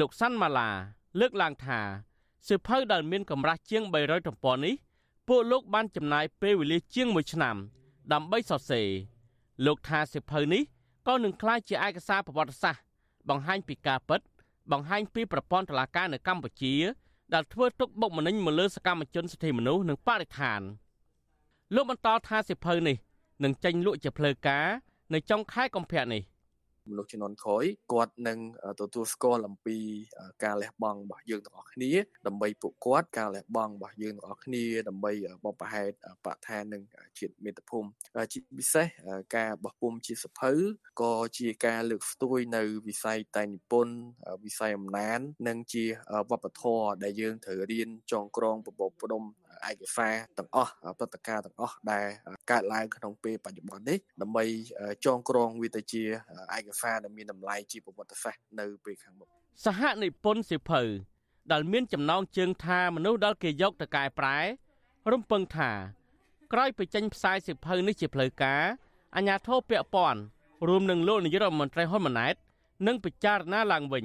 [0.00, 0.70] លោកសាន់ម៉ាឡា
[1.20, 1.80] លើកឡើងថា
[2.48, 4.74] សិភៅដែលមានកម្រាស់ជាង300ទំព័រនេះ
[5.28, 7.56] ពួកលោកបានចំណាយពេលវេលាជាង1ឆ្នាំ
[8.12, 8.88] ដើម្បីសរសេរ
[9.66, 10.62] លោកថាសិភៅនេះ
[11.06, 12.82] ក៏នឹងក្លាយជាឯកសារប្រវត្តិសាស្ត្រ
[13.28, 14.20] បង្ហាញពីការពិត
[14.72, 16.74] បង្ហាញពីប្រព័ន្ធតុលាការនៅកម្ពុជា
[17.34, 20.60] ដែលធ្វើទុកបុកម្នេញមកលើសកម្មជនសិទ្ធិមនុស្សនិងបរិស្ថាន
[21.74, 22.96] លោកបន្តថាសិភៅនេះ
[23.44, 24.66] នឹងចេញលក់ជាផ្លូវការ
[25.14, 26.22] នៅចុងខែកុម្ភៈនេះ
[26.90, 28.38] មនុស្សជំនាន់ក្រោយគាត់នឹង
[28.80, 29.78] ទទួលស្គាល់អំពី
[30.44, 31.92] ការលះបង់របស់យើងទាំងអស់គ្នា
[32.26, 35.12] ដើម្បីពួកគាត់ការលះបង់របស់យើងទាំងអស់គ្នាដើម្បី
[35.44, 35.90] បបផែត
[36.26, 36.82] បឋាននិង
[37.18, 37.88] ជាតិមាតុភូមិ
[38.32, 38.86] ជាពិសេស
[39.36, 40.52] ការបោះពុំជាសភៅ
[41.02, 43.94] ក៏ជាការលើកស្ទួយនៅវិស័យតែនិពន្ធ
[44.44, 45.84] វិស័យអំណាន និងជា
[46.30, 49.22] វប្បធម៌ដែលយើងត្រូវរៀនចងក្រងប្រព័ន្ធផ្ដុំ
[49.70, 52.06] ឯកសារទាំងអស់ព្រឹត្តិការណ៍ទាំងអស់ដែល
[52.50, 54.44] កើតឡើងក្នុងពេលបច្ចុប្បន្ននេះដើម្បី
[55.06, 56.02] ចងក្រងវាទៅជា
[56.56, 59.28] ឯកសារដែលមានតម្លៃជាប្រវត្តិសាស្ត្រនៅពេលខាងមុខ
[59.64, 60.82] សហនិពន្ធសិភៅ
[61.52, 64.38] ដែលមានចំណងជើងថាមនុស្សដែលគេយកទៅកែប្រែ
[65.12, 65.70] រំពឹងថា
[66.52, 68.62] ក្រោយពីចេញផ្សាយសិភៅនេះជាផ្លូវការ
[69.16, 70.20] អាជ្ញាធរពាក់ព័ន្ធ
[70.68, 72.34] រួមនឹងលោកនាយករដ្ឋមន្ត្រីហ៊ុនម៉ាណែត
[72.86, 74.04] នឹងពិចារណាឡើងវិញ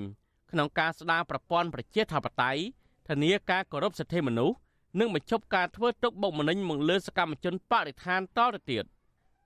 [0.51, 2.61] ក្នុងការស្ដារប្រព័ន្ធប្រជាធិបតេយ្យ
[3.07, 4.55] ធានាការគោរពសិទ្ធិមនុស្ស
[4.99, 8.83] និងបញ្ឈប់ការធ្វើទុកបុកម្នេញមកលើសកម្មជនបរិស្ថានតទៅទៀត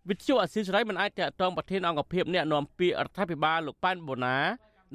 [0.09, 4.37] វិទ្យុអស៊ីសេរីមិនអាចតតងប្រធានអង្គភិបអ្នកណែនាំពាក្យរដ្ឋាភិបាលលោកប៉ែនបូណា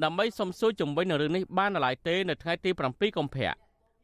[0.03, 3.51] ដើម្បីសំសួរជំវិញនឹងរឿងនេះបាននៅឡើយទេនៅថ្ងៃទី7កុម្ភៈ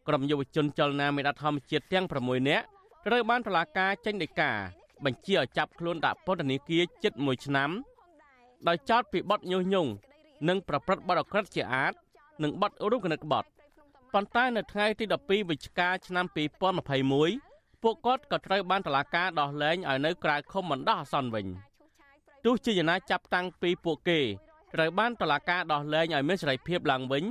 [0.08, 2.66] ក្រុមយុវជនចលនាមេដាធម្មជាតិទាំង6នាក់
[3.08, 4.52] ត្រូវបានតុលាការចេញដីកា
[5.06, 7.70] បញ្ជាឲ្យចាប់ខ្លួនដាក់ពន្ធនាគារជិត1ឆ្នាំ
[8.68, 9.92] ដោយចោទពីបទញុះញង់
[10.48, 11.94] និងប្រព្រឹត្តបទអក្រិតជាអាត
[12.44, 13.48] និងបទរួមគណិតក្បត់
[14.14, 16.26] ប៉ុន្តែនៅថ្ងៃទី12វិច្ឆិកាឆ្នាំ
[17.24, 21.48] 2021ពួកគាត់ក៏ត្រូវបានតុលាការដោះលែងឲ្យនៅក្រៅឃុំបណ្ដោះអាសន្នវិញ
[22.46, 24.20] ទោះជាយ៉ាងណាចាប់តាំងពីពួកគេ
[24.74, 27.24] ត្រូវបានតុលាការដោះលែងឲ្យមានសេរីភាពឡើងវិញ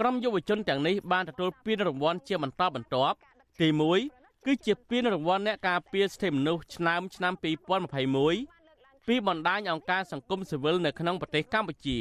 [0.00, 3.16] ក្រុមយុវជនទាំងនេះបានទទួលពានរង្វាន់ជាបន្តបន្ទាប់
[3.60, 3.68] ទី
[4.06, 7.32] 1គឺជាពានរង្វាន់អ្នកការពារសិទ្ធិមនុស្សឆ្នាំឆ្នាំ
[8.20, 11.98] 2021ពីបណ្ដាញអង្គការសង្គមស៊ីវិលនៅក្នុងប្រទេសកម្ពុជា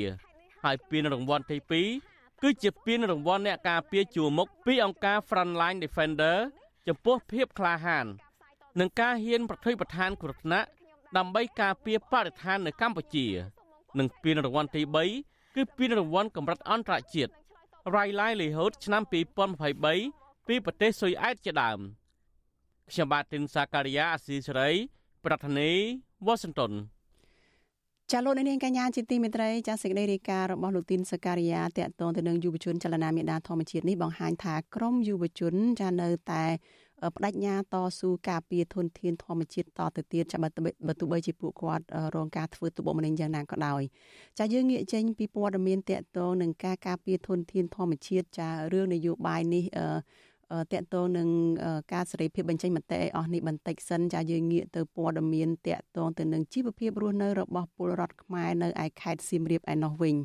[0.64, 2.12] ហើយពានរង្វាន់ទី2
[2.45, 6.37] គឺជាពានរង្វាន់អ្នកការពារជួរមុខពីអង្គការ Frontline Defender
[6.87, 8.05] ចំពោះភាពក្លាហាន
[8.79, 10.67] និងការហ៊ានប្រថុយប្រឋានគ្រោះថ្នាក់
[11.17, 13.27] ដើម្បីការពារបរិស្ថាននៅកម្ពុជា
[13.99, 14.81] និងពានរង្វាន់ទី
[15.19, 17.31] 3គឺពានរង្វាន់កម្រិតអន្តរជាតិ
[17.95, 19.03] Rai Livelihood ឆ្នាំ
[19.79, 21.79] 2023ពីប្រទេសស៊ុយអែតជាដើម
[22.89, 24.69] ខ្ញុំបាទទីនសាការីយ៉ាអស៊ីសេរី
[25.25, 25.71] ប្រធានី
[26.25, 26.71] វ៉ាស៊ីនតោន
[28.11, 36.45] ចាលោកនាងកញ្ញាជាទីមេត្រីចាសេចក្តីរាយការណ៍របស់លោកទីនសការីយ៉ាតកតងទៅនឹងយុវជនចលនាមេដាធម្មជាតិនេះបង្ហាញថាក្រមយុវជនចានៅតែ
[37.13, 41.85] បដិញ្ញាតស៊ូការពារធនធានធម្មជាតិតទៅទៀតចាំបើទោះបីជាពួកគាត់
[42.15, 43.81] រងការធ្វើទុកបុកម្នេញយ៉ាងណាក៏ដោយ
[44.39, 49.63] ចាយើងងាកចេញពីព័ត៌មានតកតងនឹងការការពារធនធានធម្មជាតិចារឿងនយោបាយនេះ
[50.73, 51.29] តកតងនឹង
[51.93, 60.15] ការសេរីភាពបញ្ចេញមតិឲ្យអស់នេះបន្តិចសិនចាយើងងាកទៅព័ត៌មានតកតងទៅនឹងជីវភាពរស់នៅរបស់ពលរដ្ឋខ្មែរនៅឯខេត្តសៀមរាបឯណោះវិញ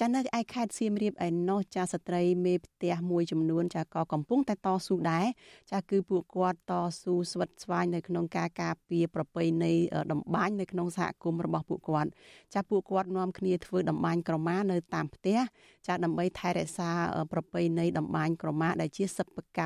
[0.00, 5.26] ចានៅឯខេត្តសៀមរាបឯណោះចាស្ត្រីមេផ្ទះមួយចំនួនចាក៏កំពុងតែតស៊ូដែរ
[5.72, 6.72] ចាគឺពួកគាត់ត
[7.02, 9.72] ស៊ូស្វិតស្វាញនៅក្នុងការការពារប្រពៃណី
[10.12, 12.10] តម្បាញនៅក្នុងសហគមន៍របស់ពួកគាត់
[12.54, 15.38] ចាពួកគាត់នាំគ្នាធ្វើតម្បាញក្រមានៅតាមផ្ទះ
[15.86, 16.90] ចាដើម្បីថែរក្សា
[17.32, 19.60] ប្រពៃណីតម្បាញក្រមាដែលជាសិប្បក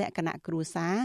[0.00, 0.96] លក្ខណៈគ្រួសារ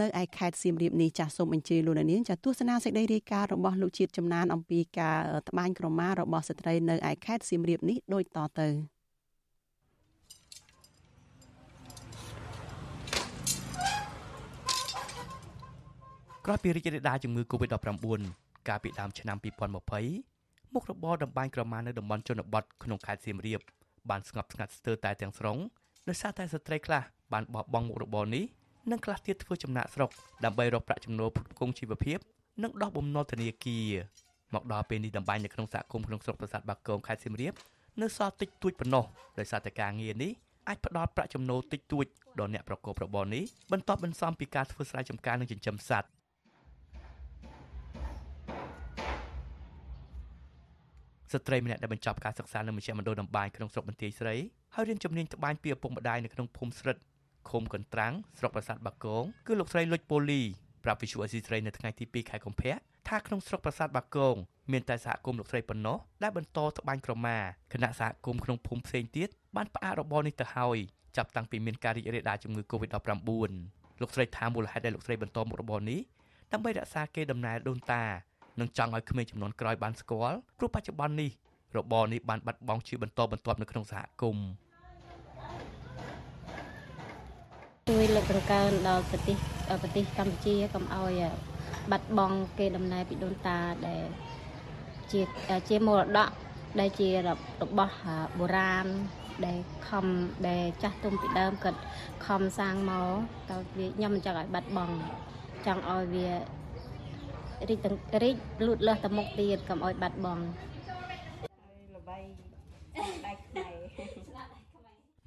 [0.00, 5.18] នៅឯខេត្តសៀមរាបនេះចាស់សូមអញ្ជើញលោកនាងចាទស្សនាសេចក្តីរាយការណ៍របស់លោកជាតិចំណានអំពីការ
[5.48, 8.68] ត្បាញក្រមារបស់ស្ត្រីនៅឯខេត្តសៀមរាបនេះដូចតទៅ
[16.46, 18.20] ក្រោយពីរីករាលដាលជំងឺ Covid-19
[18.68, 23.60] កាលពីដើមឆ្នាំ2020មុខរបរតម្បាញក្រមានៅតំបន់ជនបទក្នុងខេត្តសៀមរាប
[24.10, 25.56] បានស្ងប់ស្ងាត់ស្ទើរតែទាំងស្រុង
[26.08, 27.02] ដោយសារតែស្ត្រីខ្លះ
[27.32, 28.44] បានបោះបង់មុខរបរនេះ
[28.90, 30.10] និងខ្លះទៀតធ្វើចំណាក់ស្រុក
[30.44, 32.18] ដើម្បីរកប្រាក់ចំណូលផ្គត់ផ្គង់ជីវភាព
[32.62, 33.88] និងដោះបំណុលធនាគារ
[34.54, 37.52] មកដល់ពេលនេះតម្បាញនៅក្នុងសហគមន៍ក្នុងស្រុកប្រាសាទបាគងខេត្តសៀមរាប
[38.02, 39.04] នៅសល់តិចតួចប៉ុណ្ណោះ
[39.38, 40.32] ដោយសារតែការងារនេះ
[40.68, 42.06] អាចផ្ដល់ប្រាក់ចំណូលតិចតួច
[42.38, 46.08] ដល់អ្នកប្រកបរបរនេះបន្ទាប់បន្សំពីការធ្វើស្រែចម្ការនិងចិញ្ចឹមសត្វ
[51.32, 54.34] ស្ត្រីម្នាក់ដែលបញ្ចប់ការសិក្សានៅមជ្ឈមណ្ឌលតម្បាញក្នុងស្រុកបន្ទាយស្រី
[54.74, 56.96] ហើយរៀនជំនាញត្បាញពីឪពុកម្ដាយនៅក្នុងភូមិស្រិត
[57.50, 60.42] ឃុំកន្ត្រាំងស្រុកប្រាសាទបាគងគឺលោកស្រីលុចពូលី
[60.84, 62.74] ប្រាប់វិសុអេស៊ីស្រីនៅថ្ងៃទី2ខែកុម្ភៈ
[63.08, 64.36] ថាក្នុងស្រុកប្រាសាទបាគង
[64.72, 67.38] មានតែសហគមន៍លោកស្រីប៉ុណ្ណោះដែលបន្តត្បាញក្រមា
[67.72, 70.78] គណៈសហគមន៍ក្នុងភូមិផ្សេងទៀតបានផ្អាករបរនេះទៅហើយ
[71.16, 73.50] ចាប់តាំងពីមានការរីករាលដាលជំងឺ Covid-19
[74.00, 76.00] លោកស្រីថាមូលហេតុដែលលោកស្រីបន្តមុខរបរនេះ
[76.52, 78.04] ដើម្បីរក្សាកេរដំណែលដូនតា
[78.60, 81.30] និងចង់ឲ្យក្មេងចំនួនក្រោយបានស្គាល់ព្រោះបច្ចុប្បន្ននេះ
[81.76, 84.46] របរនេះបានបាត់បង់ជាបន្តបន្ទាប់នៅក្នុងសហគមន៍
[87.92, 89.36] ជួយលើកដង្កើងដល់ប្រទេស
[89.82, 91.22] ប្រទេសកម្ពុជាកុំឲ្យ
[91.90, 94.02] បាត់បង់គេដំណើរពីដូនតាដែល
[95.12, 95.20] ជា
[95.68, 96.30] ជាមរតក
[96.80, 97.30] ដែលជារ
[97.78, 97.96] បស់
[98.38, 98.86] បុរាណ
[99.46, 100.06] ដែលខំ
[100.48, 101.80] ដែលចាស់ទុំពីដើមគាត់
[102.26, 103.10] ខំសាងមក
[103.50, 104.94] តើវាខ្ញុំមិនចង់ឲ្យបាត់បង់
[105.66, 106.28] ចង់ឲ្យវា
[107.68, 107.86] រីក
[108.22, 108.36] រីក
[108.66, 110.42] លូតលាស់ទៅមុខទៀតកុំឲ្យបាត់បង់
[111.94, 112.18] ល្បី
[113.26, 114.46] ដៃខ្មែរ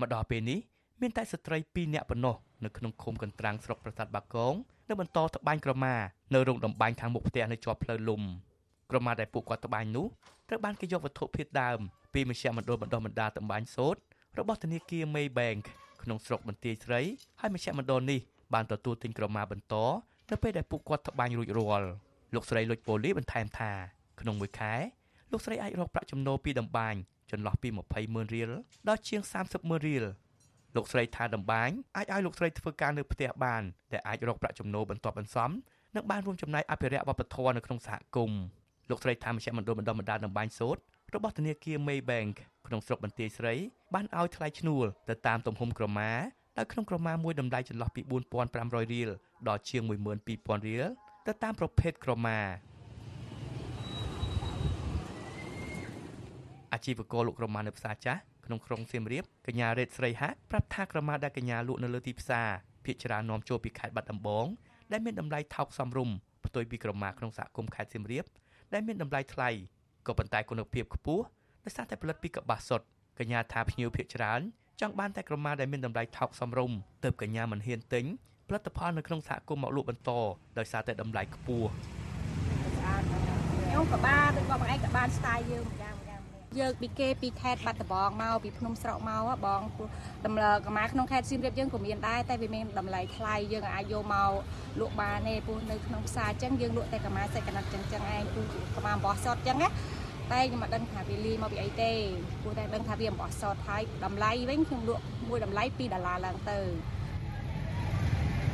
[0.02, 2.36] មកដល់ពេលនេះ មានតែស្ត្រី2នាក់ប៉ុណ្ណោះ
[2.66, 4.54] នៅក្នុងឃុំកន្ត្រាំងស្រុកប្រាសាទបាគង
[4.90, 5.96] នៅបន្តត្បាញក្រមា
[6.34, 8.22] នៅរោងតម្បាញខាងមុខផ្ទះនៅជាប់ផ្លូវលំ
[8.92, 10.08] ក្រមាដែលពួកគាត់ត្បាញនោះ
[10.50, 11.80] ត្រូវបានគេយកវត្ថុធាតុដើម
[12.14, 14.00] ពីមជ្ឈមណ្ឌលបណ្ដុះបណ្ដាលតម្បាញសូត្រ
[14.40, 15.64] របស់ធនាគារ Maybank
[16.04, 17.02] ក្នុងស្រុកបន្ទាយស្រី
[17.40, 18.20] ហើយមជ្ឈមណ្ឌលនេះ
[18.54, 19.76] បានទទួលទិញក្រមាបន្ត
[20.32, 21.88] នៅពេលដែលពួកគាត់ត្បាញរួចរាល់
[22.34, 23.72] លោកស្រីលុចប៉ូលីបន្ថែមថា
[24.20, 24.74] ក្នុងមួយខែ
[25.32, 26.96] លោកស្រីអាចរកប្រាក់ចំណូលពីតម្បាញ
[27.32, 28.52] ចន្លោះពី20ម៉ឺនរៀល
[28.88, 30.06] ដល់ជាង30ម៉ឺនរៀល
[30.76, 35.52] លោកស្រីថាដំបាញអាចឲ្យលោកស្រីធ្វើការនៅផ្ទះបានដែលអាចរកប្រាក់ចំណូលបន្ទាប់បន្សំ
[35.96, 38.42] និងបានរួមចំណែកអភិរក្សវប្បធម៌នៅក្នុងសហគមន៍
[38.90, 40.82] លោកស្រីថាមជ្ឈមណ្ឌលបណ្ដុះបណ្ដាលដំបាញសូត្រ
[41.16, 42.36] របស់ធនាគារ Maybank
[42.68, 43.54] ក្នុងស្រុកបន្ទាយស្រី
[43.94, 46.12] បានឲ្យថ្លៃឈ្នួលទៅតាមទំហំក្រមា
[46.58, 48.02] ដោយក្នុងក្រមាមួយតម្លៃចន្លោះពី
[48.48, 49.10] 4500រៀល
[49.48, 50.86] ដល់ជាង12000រៀល
[51.28, 52.40] ទៅតាមប្រភេទក្រមា
[56.74, 62.50] អាជីវករលក់ក្រមានៅផ្សារចាស់ ក្នុងក្រុងសៀមរាបកញ្ញារ៉េតស្រីហាក់ប្រាប់ថាក្រមាដែលកញ្ញាលក់នៅលើទីផ្សារ
[62.86, 64.46] ភាគច្រើននាំចូលពីខេត្តបាត់ដំបង
[64.92, 66.16] ដែលមានតម្លៃថោកសមរម្យ
[66.46, 68.26] ផ្ទុយពីក្រមាក្នុងសហគមន៍ខេត្តសៀមរាប
[68.74, 69.50] ដែលមានតម្លៃថ្លៃ
[70.08, 71.24] ក៏ប៉ុន្តែគុណភាពខ្ពស់
[71.64, 72.86] ដោយសារតែផលិតពីកប្បាសសុទ្ធ
[73.20, 74.42] កញ្ញាថាភ្ញៀវភាគច្រើន
[74.82, 78.06] ចង់បានតែក្រមាដែលមានតម្លៃថោកសមរម្យទើបកញ្ញាមិនហ៊ានទិញ
[78.48, 80.12] ផលិតផលនៅក្នុងសហគមន៍មកលក់បន្ត
[80.58, 81.70] ដោយសារតែតម្លៃខ្ពស់
[83.66, 85.95] ខ្ញុំក៏បានដូចបងឯងក៏បានស្ទាយយើងម្យ៉ាង
[86.60, 89.62] យើងពីគេពីខេត្តបាត់ដំបងមកពីភ្នំស្រកមកបង
[90.26, 94.32] តម្លើកម្មាក្នុងខេត្តសៀមរាបយើងក៏មានដែរតែវាមានតម្លៃថ្លៃយើងអាចយកមក
[94.80, 98.46] លក់បានទេព្រោះនៅក្នុងផ្សារអញ្ចឹងយើងលក់តែកម្មាសេចក្ដីចឹងចឹងឯងព្រោះ
[98.76, 99.70] កម្មាអំបោះសតអញ្ចឹងណា
[100.32, 101.92] តែខ្ញុំមិនដឹងថាវាលីមកពីអីទេ
[102.42, 106.60] ព្រោះតែដឹងថាវាអំបោះសតហើយតម្លៃវិញខ្ញុំលក់មួយតម្លៃ2ដុល្លារឡើងទៅ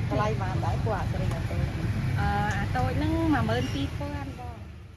[0.10, 1.66] តម្លៃបានដែរពួកអាត្រីអាតូច
[2.20, 2.30] អឺ
[2.60, 4.56] អាតូចហ្នឹង12000បង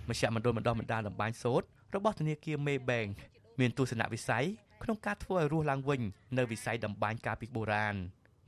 [0.09, 3.15] មជ្ឈមណ្ឌលបណ្ដោះបណ្ដាលតម្បាញសូត្រ របស់ធនាគារ Maybank
[3.61, 4.47] មានទស្សនវិស័យ
[4.83, 6.01] ក្នុងការធ្វើឲ្យរស់ឡើងវិញ
[6.39, 7.97] នៅវិស័យតម្បាញកាលពីបុរាណ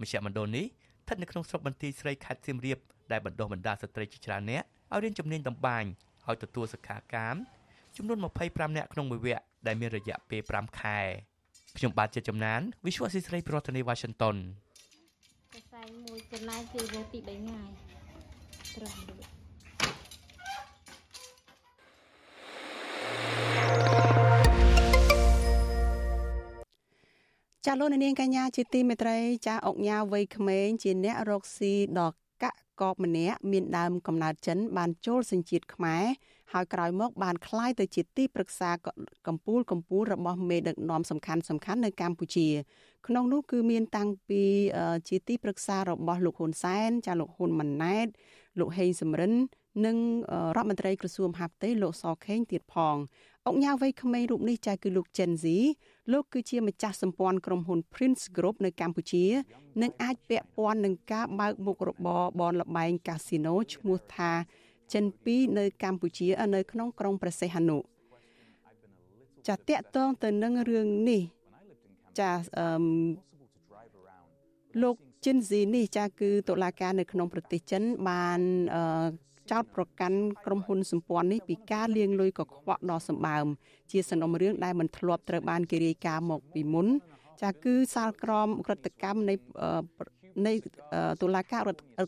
[0.01, 2.79] មជ្ឈមណ្ឌលនេះស្ថិតនៅក្នុងស្រុកបន្ទាយស្រីខេត្តសៀមរាប
[3.13, 5.85] ដែលបណ្ដុះបណ្ដាលស្ត្រីជាច្រើនអ្នកឲ្យរៀនជំនាញតម្បាញ
[6.29, 7.37] ឲ្យទទួលសិក្ខាកាម
[7.97, 10.99] ចំនួន25នាក់ក្នុងមួយវគ្គដែលមានរយៈពេល5ខែ
[11.77, 14.37] ខ្ញុំបាទជាចំណាន Visual Assisray ប្រធានាទី Washington
[15.55, 17.63] កសែងមួយចំណែកគឺវាពី3ថ្ងៃ
[18.77, 19.36] ត្រឹមដូច
[27.69, 32.45] ចាលោកនាងកញ្ញាជាទីមេត្រីចាអុកញ៉ាវ័យក្មេងជាអ្នករកស៊ីដល់ក
[32.81, 36.05] កបម្នាក់មានដើមកំណើតចិន បានចូលសញ្ជាតិខ្មែរ
[36.53, 38.71] ហើយក្រោយមកបានក្លាយទៅជាទីប្រឹក្សា
[39.27, 42.49] កម្ពូលកម្ពូលរបស់មេដឹកនាំសំខាន់សំខាន់នៅកម្ពុជា
[43.07, 44.43] ក្នុងនោះគឺមានតាំងពី
[45.09, 48.07] ជាទីប្រឹក្សារបស់លោកហ៊ុនសែនចាលោកហ៊ុនម៉ាណែត
[48.59, 49.33] លោកហេងសំរិន
[49.87, 49.97] និង
[50.57, 52.97] រដ្ឋមន្ត្រីក្រសួងហាផ្ទៃលោកសខេងទៀតផង
[53.49, 55.47] អង្គញាវ័យក្មេងរូបនេះចាស់គឺលោក Gen Z
[56.13, 59.25] លោកគឺជាម្ចាស់សម្ព័ន្ធក្រុមហ៊ុន Prince Group នៅកម្ពុជា
[59.83, 64.31] និងអាចពាក់ព័ន្ធនឹងការបើកមុខរបរបនលបែងកាស៊ីណូឈ្មោះថា
[64.93, 67.79] ចិន2នៅកម្ពុជានៅក្នុងក្រុងព្រះសីហនុ
[69.47, 71.23] ចាតកតងទៅនឹងរឿងនេះ
[72.19, 72.67] ចាអឺ
[74.83, 78.41] លោកចិនស៊ីនេះចាគឺតុលាការនៅក្នុងប្រទេសចិនបាន
[78.75, 83.47] អឺ ចោតប្រកាន់ក្រុមហ៊ុនសម្ព័ន្ធនេះពីការលាងលុយកខ្វក់ដ៏សម្បើម
[83.91, 86.87] ជាសំណុំរឿងដែលមិនធ្លាប់ត្រូវបានគេរាយការណ៍មកពីមុន
[87.43, 89.35] ចាគឺសាលក្រមក្រតកម្មនៃ
[90.47, 90.53] នៃ
[91.23, 91.61] តុលាការ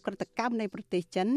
[0.06, 1.28] ក្រតកម្មនៃប្រទេសចិន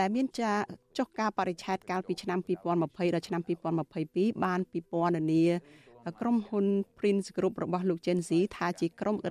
[0.00, 0.52] ដែលមានចា
[0.98, 5.44] ចុះការបរិច្ឆេទកាលពីឆ្នាំ2020ដល់ឆ្នាំ2022បានពិពណ៌នា
[6.20, 6.66] ក្រុមហ៊ុន
[6.98, 9.26] Prince Group របស់លោក Chen Xi ថាជាក្រុមអ